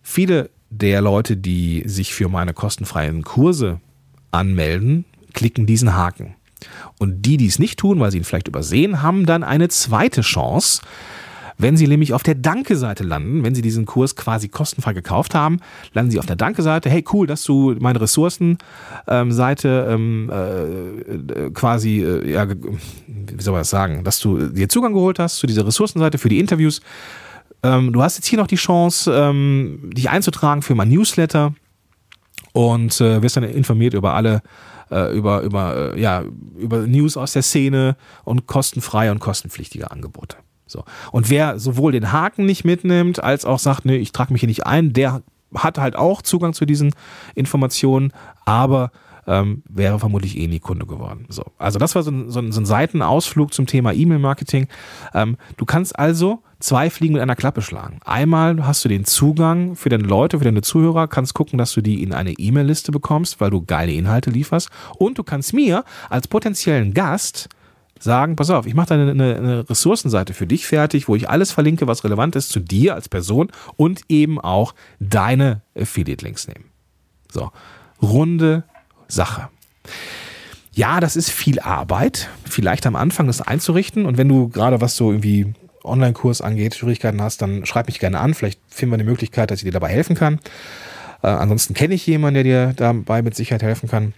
Viele 0.00 0.48
der 0.70 1.02
Leute, 1.02 1.36
die 1.36 1.82
sich 1.84 2.14
für 2.14 2.30
meine 2.30 2.54
kostenfreien 2.54 3.22
Kurse 3.22 3.82
anmelden, 4.30 5.04
klicken 5.34 5.66
diesen 5.66 5.94
Haken. 5.94 6.36
Und 6.98 7.26
die, 7.26 7.36
die 7.36 7.48
es 7.48 7.58
nicht 7.58 7.78
tun, 7.78 8.00
weil 8.00 8.12
sie 8.12 8.16
ihn 8.16 8.24
vielleicht 8.24 8.48
übersehen, 8.48 9.02
haben 9.02 9.26
dann 9.26 9.44
eine 9.44 9.68
zweite 9.68 10.22
Chance. 10.22 10.80
Wenn 11.58 11.76
Sie 11.76 11.86
nämlich 11.86 12.12
auf 12.12 12.22
der 12.22 12.34
Danke-Seite 12.34 13.04
landen, 13.04 13.44
wenn 13.44 13.54
Sie 13.54 13.62
diesen 13.62 13.86
Kurs 13.86 14.16
quasi 14.16 14.48
kostenfrei 14.48 14.92
gekauft 14.92 15.34
haben, 15.34 15.60
landen 15.92 16.10
Sie 16.10 16.18
auf 16.18 16.26
der 16.26 16.36
Danke-Seite. 16.36 16.90
Hey, 16.90 17.04
cool, 17.12 17.26
dass 17.26 17.44
du 17.44 17.74
meine 17.78 18.00
Ressourcen-Seite 18.00 19.86
ähm, 19.90 20.30
äh, 20.30 21.50
quasi, 21.50 22.02
äh, 22.02 22.30
ja, 22.30 22.48
wie 22.48 23.42
soll 23.42 23.52
man 23.52 23.60
das 23.60 23.70
sagen, 23.70 24.04
dass 24.04 24.20
du 24.20 24.48
dir 24.48 24.68
Zugang 24.68 24.92
geholt 24.92 25.18
hast 25.18 25.38
zu 25.38 25.46
dieser 25.46 25.66
Ressourcenseite 25.66 26.18
für 26.18 26.28
die 26.28 26.38
Interviews. 26.38 26.80
Ähm, 27.62 27.92
du 27.92 28.02
hast 28.02 28.16
jetzt 28.16 28.26
hier 28.26 28.38
noch 28.38 28.46
die 28.46 28.56
Chance, 28.56 29.12
ähm, 29.14 29.90
dich 29.94 30.10
einzutragen 30.10 30.62
für 30.62 30.74
mein 30.74 30.88
Newsletter 30.88 31.54
und 32.52 33.00
äh, 33.00 33.22
wirst 33.22 33.36
dann 33.36 33.44
informiert 33.44 33.94
über 33.94 34.14
alle 34.14 34.42
äh, 34.92 35.16
über, 35.16 35.40
über, 35.40 35.94
äh, 35.94 36.00
ja, 36.00 36.22
über 36.58 36.86
News 36.86 37.16
aus 37.16 37.32
der 37.32 37.42
Szene 37.42 37.96
und 38.24 38.46
kostenfreie 38.46 39.10
und 39.10 39.20
kostenpflichtige 39.20 39.90
Angebote. 39.90 40.36
So. 40.72 40.84
Und 41.12 41.30
wer 41.30 41.58
sowohl 41.58 41.92
den 41.92 42.12
Haken 42.12 42.46
nicht 42.46 42.64
mitnimmt, 42.64 43.22
als 43.22 43.44
auch 43.44 43.58
sagt, 43.58 43.84
nee, 43.84 43.96
ich 43.96 44.12
trage 44.12 44.32
mich 44.32 44.40
hier 44.40 44.48
nicht 44.48 44.66
ein, 44.66 44.92
der 44.92 45.22
hat 45.54 45.78
halt 45.78 45.96
auch 45.96 46.22
Zugang 46.22 46.54
zu 46.54 46.64
diesen 46.64 46.94
Informationen, 47.34 48.12
aber 48.44 48.90
ähm, 49.26 49.62
wäre 49.68 49.98
vermutlich 49.98 50.36
eh 50.36 50.48
nie 50.48 50.58
Kunde 50.58 50.86
geworden. 50.86 51.26
So. 51.28 51.44
Also 51.58 51.78
das 51.78 51.94
war 51.94 52.02
so 52.02 52.10
ein, 52.10 52.30
so 52.30 52.40
ein, 52.40 52.52
so 52.52 52.60
ein 52.60 52.66
Seitenausflug 52.66 53.54
zum 53.54 53.66
Thema 53.66 53.92
E-Mail-Marketing. 53.92 54.66
Ähm, 55.14 55.36
du 55.56 55.64
kannst 55.64 55.96
also 55.98 56.42
zwei 56.58 56.90
Fliegen 56.90 57.14
mit 57.14 57.22
einer 57.22 57.36
Klappe 57.36 57.62
schlagen. 57.62 58.00
Einmal 58.04 58.66
hast 58.66 58.84
du 58.84 58.88
den 58.88 59.04
Zugang 59.04 59.76
für 59.76 59.90
deine 59.90 60.04
Leute, 60.04 60.38
für 60.38 60.44
deine 60.44 60.62
Zuhörer, 60.62 61.06
kannst 61.06 61.34
gucken, 61.34 61.58
dass 61.58 61.72
du 61.72 61.82
die 61.82 62.02
in 62.02 62.12
eine 62.12 62.32
E-Mail-Liste 62.32 62.90
bekommst, 62.90 63.40
weil 63.40 63.50
du 63.50 63.62
geile 63.62 63.92
Inhalte 63.92 64.30
lieferst. 64.30 64.70
Und 64.98 65.18
du 65.18 65.22
kannst 65.22 65.54
mir 65.54 65.84
als 66.08 66.26
potenziellen 66.26 66.94
Gast 66.94 67.48
sagen, 68.02 68.36
pass 68.36 68.50
auf, 68.50 68.66
ich 68.66 68.74
mache 68.74 68.88
da 68.88 68.94
eine, 68.94 69.10
eine, 69.10 69.70
Ressourcenseite 69.70 70.34
für 70.34 70.46
dich 70.46 70.66
fertig, 70.66 71.08
wo 71.08 71.16
ich 71.16 71.28
alles 71.28 71.52
verlinke, 71.52 71.86
was 71.86 72.04
relevant 72.04 72.36
ist 72.36 72.50
zu 72.50 72.60
dir 72.60 72.94
als 72.94 73.08
Person 73.08 73.50
und 73.76 74.00
eben 74.08 74.40
auch 74.40 74.74
deine 74.98 75.62
Affiliate-Links 75.76 76.48
nehmen. 76.48 76.64
So, 77.30 77.50
runde 78.00 78.64
Sache. 79.08 79.48
Ja, 80.72 81.00
das 81.00 81.16
ist 81.16 81.30
viel 81.30 81.60
Arbeit, 81.60 82.30
vielleicht 82.44 82.86
am 82.86 82.96
Anfang 82.96 83.26
das 83.26 83.40
einzurichten 83.40 84.06
und 84.06 84.16
wenn 84.18 84.28
du 84.28 84.48
gerade 84.48 84.80
was 84.80 84.96
so 84.96 85.10
irgendwie 85.10 85.52
Online-Kurs 85.84 86.40
angeht, 86.40 86.74
Schwierigkeiten 86.74 87.20
hast, 87.20 87.42
dann 87.42 87.66
schreib 87.66 87.86
mich 87.86 87.98
gerne 87.98 88.20
an. 88.20 88.34
Vielleicht 88.34 88.60
finden 88.68 88.92
wir 88.92 88.96
eine 88.96 89.04
Möglichkeit, 89.04 89.50
dass 89.50 89.58
ich 89.58 89.64
dir 89.64 89.72
dabei 89.72 89.88
helfen 89.88 90.16
kann. 90.16 90.38
Äh, 91.22 91.28
ansonsten 91.28 91.74
kenne 91.74 91.94
ich 91.94 92.06
jemanden, 92.06 92.34
der 92.34 92.44
dir 92.44 92.72
dabei 92.74 93.22
mit 93.22 93.34
Sicherheit 93.34 93.62
helfen 93.62 93.88
kann. 93.88 94.14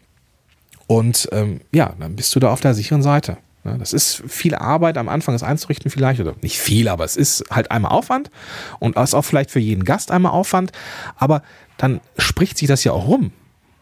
Und 0.86 1.28
ähm, 1.32 1.60
ja, 1.72 1.94
dann 1.98 2.16
bist 2.16 2.34
du 2.34 2.40
da 2.40 2.52
auf 2.52 2.60
der 2.60 2.74
sicheren 2.74 3.02
Seite. 3.02 3.38
Ja, 3.64 3.78
das 3.78 3.92
ist 3.94 4.22
viel 4.28 4.54
Arbeit 4.54 4.98
am 4.98 5.08
Anfang, 5.08 5.34
das 5.34 5.42
einzurichten 5.42 5.90
vielleicht, 5.90 6.20
oder 6.20 6.34
nicht 6.42 6.58
viel, 6.58 6.88
aber 6.88 7.04
es 7.04 7.16
ist 7.16 7.44
halt 7.50 7.70
einmal 7.70 7.92
Aufwand 7.92 8.30
und 8.78 8.96
es 8.96 9.10
ist 9.10 9.14
auch 9.14 9.24
vielleicht 9.24 9.50
für 9.50 9.60
jeden 9.60 9.84
Gast 9.84 10.10
einmal 10.10 10.32
Aufwand, 10.32 10.72
aber 11.16 11.42
dann 11.78 12.00
spricht 12.18 12.58
sich 12.58 12.68
das 12.68 12.84
ja 12.84 12.92
auch 12.92 13.08
rum. 13.08 13.32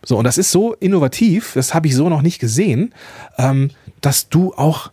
So, 0.05 0.17
und 0.19 0.25
das 0.25 0.39
ist 0.39 0.51
so 0.51 0.75
innovativ, 0.75 1.53
das 1.55 1.75
habe 1.75 1.89
ich 1.89 1.97
so 1.97 2.09
noch 2.09 2.23
nicht 2.23 2.39
gesehen, 2.39 2.95
ähm, 3.39 3.71
dass 4.01 4.29
du 4.29 4.55
auch 4.55 4.91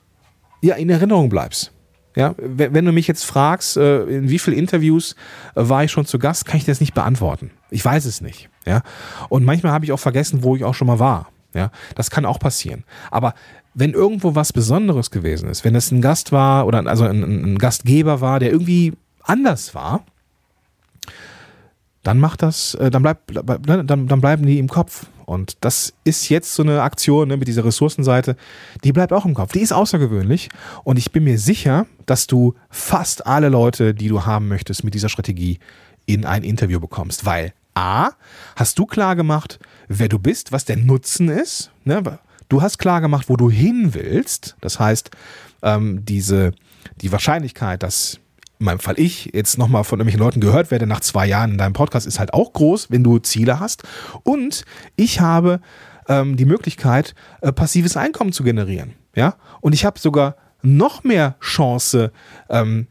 ja, 0.61 0.75
in 0.75 0.89
Erinnerung 0.89 1.29
bleibst. 1.29 1.71
Ja, 2.15 2.33
wenn 2.37 2.85
du 2.85 2.91
mich 2.91 3.07
jetzt 3.07 3.23
fragst, 3.23 3.77
äh, 3.77 4.03
in 4.03 4.29
wie 4.29 4.39
vielen 4.39 4.57
Interviews 4.57 5.15
äh, 5.55 5.61
war 5.69 5.83
ich 5.83 5.91
schon 5.91 6.05
zu 6.05 6.19
Gast, 6.19 6.45
kann 6.45 6.57
ich 6.57 6.65
das 6.65 6.79
nicht 6.79 6.93
beantworten. 6.93 7.51
Ich 7.69 7.85
weiß 7.85 8.05
es 8.05 8.21
nicht. 8.21 8.49
Ja, 8.65 8.81
und 9.29 9.45
manchmal 9.45 9.71
habe 9.71 9.85
ich 9.85 9.91
auch 9.91 9.99
vergessen, 9.99 10.43
wo 10.43 10.55
ich 10.55 10.63
auch 10.63 10.73
schon 10.73 10.87
mal 10.87 10.99
war. 10.99 11.29
Ja, 11.53 11.71
das 11.95 12.11
kann 12.11 12.25
auch 12.25 12.39
passieren. 12.39 12.83
Aber 13.09 13.33
wenn 13.73 13.93
irgendwo 13.93 14.35
was 14.35 14.53
Besonderes 14.53 15.11
gewesen 15.11 15.49
ist, 15.49 15.63
wenn 15.63 15.75
es 15.75 15.91
ein 15.91 16.01
Gast 16.01 16.31
war 16.31 16.65
oder 16.67 16.85
also 16.87 17.05
ein, 17.05 17.53
ein 17.53 17.57
Gastgeber 17.57 18.21
war, 18.21 18.39
der 18.39 18.51
irgendwie 18.51 18.93
anders 19.23 19.75
war, 19.75 20.03
dann 22.03 22.19
macht 22.19 22.41
das, 22.41 22.75
äh, 22.75 22.89
dann 22.89 23.03
bleibt, 23.03 23.31
dann, 23.35 24.07
dann 24.07 24.21
bleiben 24.21 24.45
die 24.45 24.59
im 24.59 24.67
Kopf. 24.67 25.07
Und 25.25 25.57
das 25.61 25.93
ist 26.03 26.29
jetzt 26.29 26.55
so 26.55 26.63
eine 26.63 26.81
Aktion 26.81 27.27
ne, 27.27 27.37
mit 27.37 27.47
dieser 27.47 27.63
Ressourcenseite, 27.63 28.35
die 28.83 28.91
bleibt 28.91 29.13
auch 29.13 29.25
im 29.25 29.35
Kopf. 29.35 29.51
Die 29.51 29.59
ist 29.59 29.71
außergewöhnlich 29.71 30.49
und 30.83 30.97
ich 30.97 31.11
bin 31.11 31.23
mir 31.23 31.37
sicher, 31.37 31.85
dass 32.07 32.25
du 32.25 32.55
fast 32.71 33.27
alle 33.27 33.49
Leute, 33.49 33.93
die 33.93 34.07
du 34.07 34.25
haben 34.25 34.47
möchtest, 34.47 34.83
mit 34.83 34.95
dieser 34.95 35.09
Strategie 35.09 35.59
in 36.07 36.25
ein 36.25 36.43
Interview 36.43 36.79
bekommst, 36.79 37.25
weil 37.25 37.53
A, 37.75 38.09
hast 38.55 38.79
du 38.79 38.87
klar 38.87 39.15
gemacht, 39.15 39.59
wer 39.87 40.09
du 40.09 40.17
bist, 40.17 40.51
was 40.51 40.65
der 40.65 40.77
Nutzen 40.77 41.29
ist. 41.29 41.71
Ne? 41.85 42.19
Du 42.49 42.61
hast 42.61 42.79
klar 42.79 42.99
gemacht, 42.99 43.29
wo 43.29 43.37
du 43.37 43.49
hin 43.49 43.93
willst. 43.93 44.55
Das 44.59 44.79
heißt, 44.79 45.11
ähm, 45.61 46.03
diese, 46.03 46.51
die 47.01 47.11
Wahrscheinlichkeit, 47.11 47.83
dass 47.83 48.19
in 48.59 48.65
meinem 48.65 48.79
Fall 48.79 48.99
ich, 48.99 49.31
jetzt 49.33 49.57
nochmal 49.57 49.85
von 49.85 49.99
irgendwelchen 49.99 50.19
Leuten 50.19 50.41
gehört 50.41 50.69
werde 50.69 50.85
nach 50.85 50.99
zwei 50.99 51.25
Jahren 51.25 51.51
in 51.51 51.57
deinem 51.57 51.73
Podcast, 51.73 52.05
ist 52.05 52.19
halt 52.19 52.33
auch 52.33 52.51
groß, 52.51 52.91
wenn 52.91 53.03
du 53.03 53.19
Ziele 53.19 53.59
hast. 53.59 53.83
Und 54.23 54.65
ich 54.97 55.21
habe 55.21 55.61
ähm, 56.09 56.35
die 56.35 56.45
Möglichkeit, 56.45 57.15
äh, 57.41 57.53
passives 57.53 57.95
Einkommen 57.95 58.33
zu 58.33 58.43
generieren. 58.43 58.95
Ja, 59.15 59.35
und 59.61 59.73
ich 59.73 59.85
habe 59.85 59.99
sogar 59.99 60.35
noch 60.61 61.03
mehr 61.03 61.35
Chance, 61.39 62.11
ähm, 62.49 62.87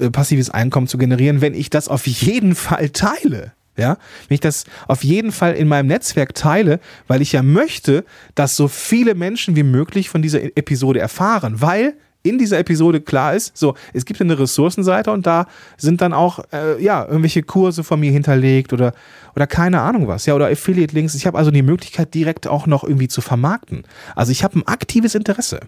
äh, 0.00 0.10
passives 0.10 0.50
Einkommen 0.50 0.88
zu 0.88 0.98
generieren, 0.98 1.40
wenn 1.40 1.54
ich 1.54 1.70
das 1.70 1.88
auf 1.88 2.06
jeden 2.06 2.54
Fall 2.54 2.90
teile. 2.90 3.52
Ja, 3.76 3.98
wenn 4.28 4.34
ich 4.34 4.40
das 4.40 4.64
auf 4.88 5.04
jeden 5.04 5.32
Fall 5.32 5.52
in 5.54 5.68
meinem 5.68 5.86
Netzwerk 5.88 6.34
teile, 6.34 6.80
weil 7.08 7.20
ich 7.20 7.32
ja 7.32 7.42
möchte, 7.42 8.04
dass 8.34 8.56
so 8.56 8.68
viele 8.68 9.14
Menschen 9.14 9.54
wie 9.54 9.62
möglich 9.62 10.08
von 10.08 10.22
dieser 10.22 10.42
Episode 10.42 10.98
erfahren, 10.98 11.60
weil 11.60 11.94
in 12.26 12.38
dieser 12.38 12.58
Episode 12.58 13.00
klar 13.00 13.34
ist, 13.34 13.56
so, 13.56 13.74
es 13.92 14.04
gibt 14.04 14.20
eine 14.20 14.38
Ressourcenseite 14.38 15.10
und 15.10 15.26
da 15.26 15.46
sind 15.76 16.00
dann 16.00 16.12
auch, 16.12 16.40
äh, 16.52 16.82
ja, 16.82 17.04
irgendwelche 17.04 17.42
Kurse 17.42 17.84
von 17.84 18.00
mir 18.00 18.10
hinterlegt 18.10 18.72
oder, 18.72 18.94
oder 19.34 19.46
keine 19.46 19.80
Ahnung 19.80 20.08
was, 20.08 20.26
ja, 20.26 20.34
oder 20.34 20.48
Affiliate-Links. 20.48 21.14
Ich 21.14 21.26
habe 21.26 21.38
also 21.38 21.50
die 21.50 21.62
Möglichkeit, 21.62 22.14
direkt 22.14 22.46
auch 22.46 22.66
noch 22.66 22.84
irgendwie 22.84 23.08
zu 23.08 23.20
vermarkten. 23.20 23.84
Also 24.14 24.32
ich 24.32 24.42
habe 24.42 24.58
ein 24.58 24.66
aktives 24.66 25.14
Interesse. 25.14 25.60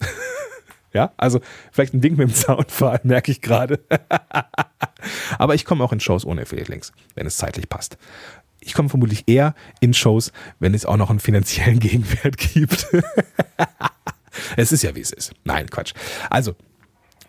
ja, 0.92 1.12
also 1.16 1.40
vielleicht 1.70 1.94
ein 1.94 2.00
Ding 2.00 2.16
mit 2.16 2.28
dem 2.28 2.34
Soundfall, 2.34 3.00
merke 3.02 3.30
ich 3.30 3.40
gerade. 3.40 3.80
Aber 5.38 5.54
ich 5.54 5.64
komme 5.64 5.84
auch 5.84 5.92
in 5.92 6.00
Shows 6.00 6.24
ohne 6.24 6.42
Affiliate-Links, 6.42 6.92
wenn 7.14 7.26
es 7.26 7.36
zeitlich 7.36 7.68
passt. 7.68 7.98
Ich 8.60 8.74
komme 8.74 8.88
vermutlich 8.88 9.24
eher 9.26 9.54
in 9.80 9.94
Shows, 9.94 10.32
wenn 10.58 10.74
es 10.74 10.84
auch 10.84 10.96
noch 10.96 11.10
einen 11.10 11.20
finanziellen 11.20 11.80
Gegenwert 11.80 12.36
gibt. 12.38 12.86
Es 14.56 14.72
ist 14.72 14.82
ja, 14.82 14.94
wie 14.94 15.00
es 15.00 15.10
ist. 15.10 15.32
Nein, 15.44 15.68
Quatsch. 15.68 15.94
Also, 16.30 16.54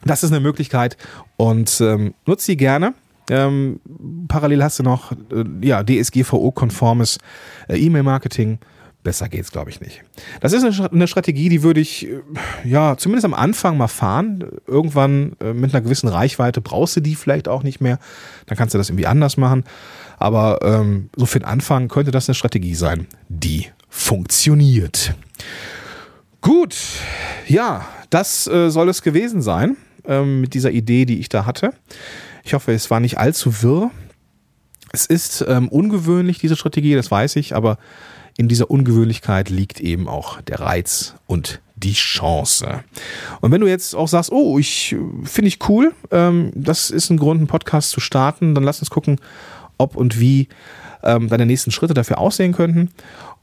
das 0.04 0.24
ist 0.24 0.32
eine 0.32 0.40
Möglichkeit 0.40 0.98
und 1.38 1.82
ähm, 1.82 2.14
nutze 2.26 2.46
sie 2.46 2.58
gerne. 2.58 2.94
Ähm, 3.30 3.80
parallel 4.28 4.64
hast 4.64 4.80
du 4.80 4.84
noch 4.84 5.12
äh, 5.12 5.44
ja, 5.62 5.84
DSGVO-konformes 5.84 7.20
äh, 7.68 7.78
E-Mail-Marketing. 7.78 8.60
Besser 9.02 9.30
geht's, 9.30 9.52
glaube 9.52 9.70
ich, 9.70 9.80
nicht. 9.80 10.04
Das 10.42 10.52
ist 10.52 10.64
eine, 10.64 11.08
Strategie, 11.08 11.48
die 11.48 11.64
würde 11.64 11.80
ich, 11.80 12.08
äh, 12.08 12.22
ja, 12.66 12.98
zumindest 12.98 13.26
am 13.26 13.34
Anfang 13.34 13.78
mal 13.78 13.88
fahren. 13.88 14.44
Irgendwann 14.68 15.38
äh, 15.40 15.54
mit 15.54 15.74
einer 15.74 15.82
gewissen 15.82 16.10
Reichweite 16.10 16.60
brauchst 16.60 16.98
du 16.98 17.00
die 17.00 17.16
vielleicht 17.16 17.48
auch 17.48 17.64
nicht 17.64 17.80
mehr. 17.80 17.98
Dann 18.48 18.58
kannst 18.58 18.74
du 18.74 18.78
das 18.78 18.90
irgendwie 18.90 19.08
anders 19.08 19.38
machen. 19.38 19.64
Aber 20.18 20.60
ähm, 20.64 21.10
so 21.16 21.26
für 21.26 21.40
den 21.40 21.46
Anfang 21.46 21.88
könnte 21.88 22.12
das 22.12 22.28
eine 22.28 22.36
Strategie 22.36 22.76
sein, 22.76 23.08
die 23.30 23.68
funktioniert. 23.88 25.16
Gut, 26.42 26.76
ja, 27.48 27.88
das 28.10 28.48
äh, 28.48 28.70
soll 28.70 28.90
es 28.90 29.02
gewesen 29.02 29.42
sein 29.42 29.78
ähm, 30.06 30.42
mit 30.42 30.54
dieser 30.54 30.72
Idee, 30.72 31.06
die 31.06 31.20
ich 31.20 31.30
da 31.30 31.46
hatte. 31.46 31.72
Ich 32.44 32.54
hoffe, 32.54 32.74
es 32.74 32.90
war 32.92 33.00
nicht 33.00 33.18
allzu 33.18 33.62
wirr. 33.62 33.92
Es 34.92 35.06
ist 35.06 35.46
ähm, 35.48 35.70
ungewöhnlich, 35.70 36.40
diese 36.40 36.56
Strategie, 36.56 36.96
das 36.96 37.12
weiß 37.12 37.36
ich, 37.36 37.56
aber 37.56 37.78
in 38.38 38.48
dieser 38.48 38.70
Ungewöhnlichkeit 38.72 39.50
liegt 39.50 39.80
eben 39.80 40.08
auch 40.08 40.42
der 40.42 40.60
Reiz 40.60 41.16
und 41.28 41.62
die 41.76 41.94
Chance. 41.94 42.84
Und 43.42 43.52
wenn 43.52 43.62
du 43.62 43.68
jetzt 43.68 43.96
auch 43.96 44.08
sagst, 44.08 44.32
oh, 44.32 44.60
ich 44.60 44.94
äh, 44.94 44.98
finde 45.26 45.48
ich 45.48 45.70
cool, 45.70 45.94
ähm, 46.12 46.52
das 46.56 46.90
ist 46.90 47.10
ein 47.10 47.18
Grund, 47.18 47.40
einen 47.40 47.48
Podcast 47.48 47.92
zu 47.92 48.00
starten, 48.00 48.56
dann 48.56 48.64
lass 48.64 48.80
uns 48.80 48.90
gucken, 48.90 49.20
ob 49.78 49.96
und 49.96 50.20
wie 50.20 50.50
ähm, 51.04 51.30
deine 51.30 51.46
nächsten 51.46 51.72
Schritte 51.72 51.94
dafür 51.94 52.18
aussehen 52.18 52.54
könnten. 52.54 52.92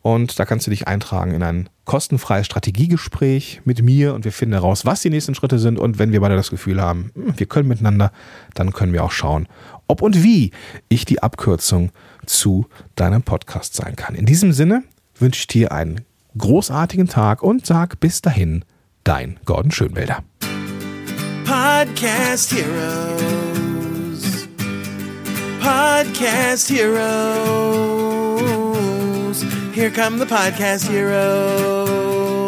Und 0.03 0.39
da 0.39 0.45
kannst 0.45 0.67
du 0.67 0.71
dich 0.71 0.87
eintragen 0.87 1.33
in 1.33 1.43
ein 1.43 1.69
kostenfreies 1.87 2.45
Strategiegespräch 2.45 3.63
mit 3.65 3.83
mir 3.83 4.13
und 4.15 4.27
wir 4.27 4.33
finden 4.33 4.53
heraus, 4.53 4.85
was 4.85 5.01
die 5.01 5.09
nächsten 5.09 5.35
Schritte 5.35 5.59
sind. 5.59 5.79
Und 5.79 5.99
wenn 5.99 6.13
wir 6.13 6.21
beide 6.21 6.37
das 6.37 6.51
Gefühl 6.51 6.83
haben, 6.83 7.11
hm, 7.15 7.39
wir 7.39 7.47
können 7.47 7.69
miteinander, 7.69 8.13
dann 8.55 8.73
können 8.73 8.93
wir 8.93 9.03
auch 9.03 9.13
schauen, 9.13 9.49
ob 9.87 10.03
und 10.03 10.23
wie 10.23 10.51
ich 10.91 11.07
die 11.07 11.23
Abkürzung 11.23 11.91
zu 12.27 12.67
deinem 12.97 13.23
Podcast 13.23 13.75
sein 13.75 13.97
kann. 13.97 14.15
In 14.15 14.27
diesem 14.27 14.53
Sinne 14.53 14.83
wünsche 15.19 15.41
ich 15.41 15.47
dir 15.47 15.73
einen 15.73 16.03
großartigen 16.37 17.09
Tag 17.09 17.43
und 17.43 17.65
sag 17.65 17.99
bis 18.01 18.21
dahin, 18.21 18.65
dein 19.05 19.39
Gordon 19.47 19.71
Schönwälder. 19.71 20.23
Podcast 21.45 22.53
Heroes. 22.53 23.57
Podcast 25.61 26.71
Heroes. 29.43 29.75
Here 29.75 29.91
come 29.91 30.19
the 30.19 30.27
podcast 30.27 30.89
heroes. 30.89 32.46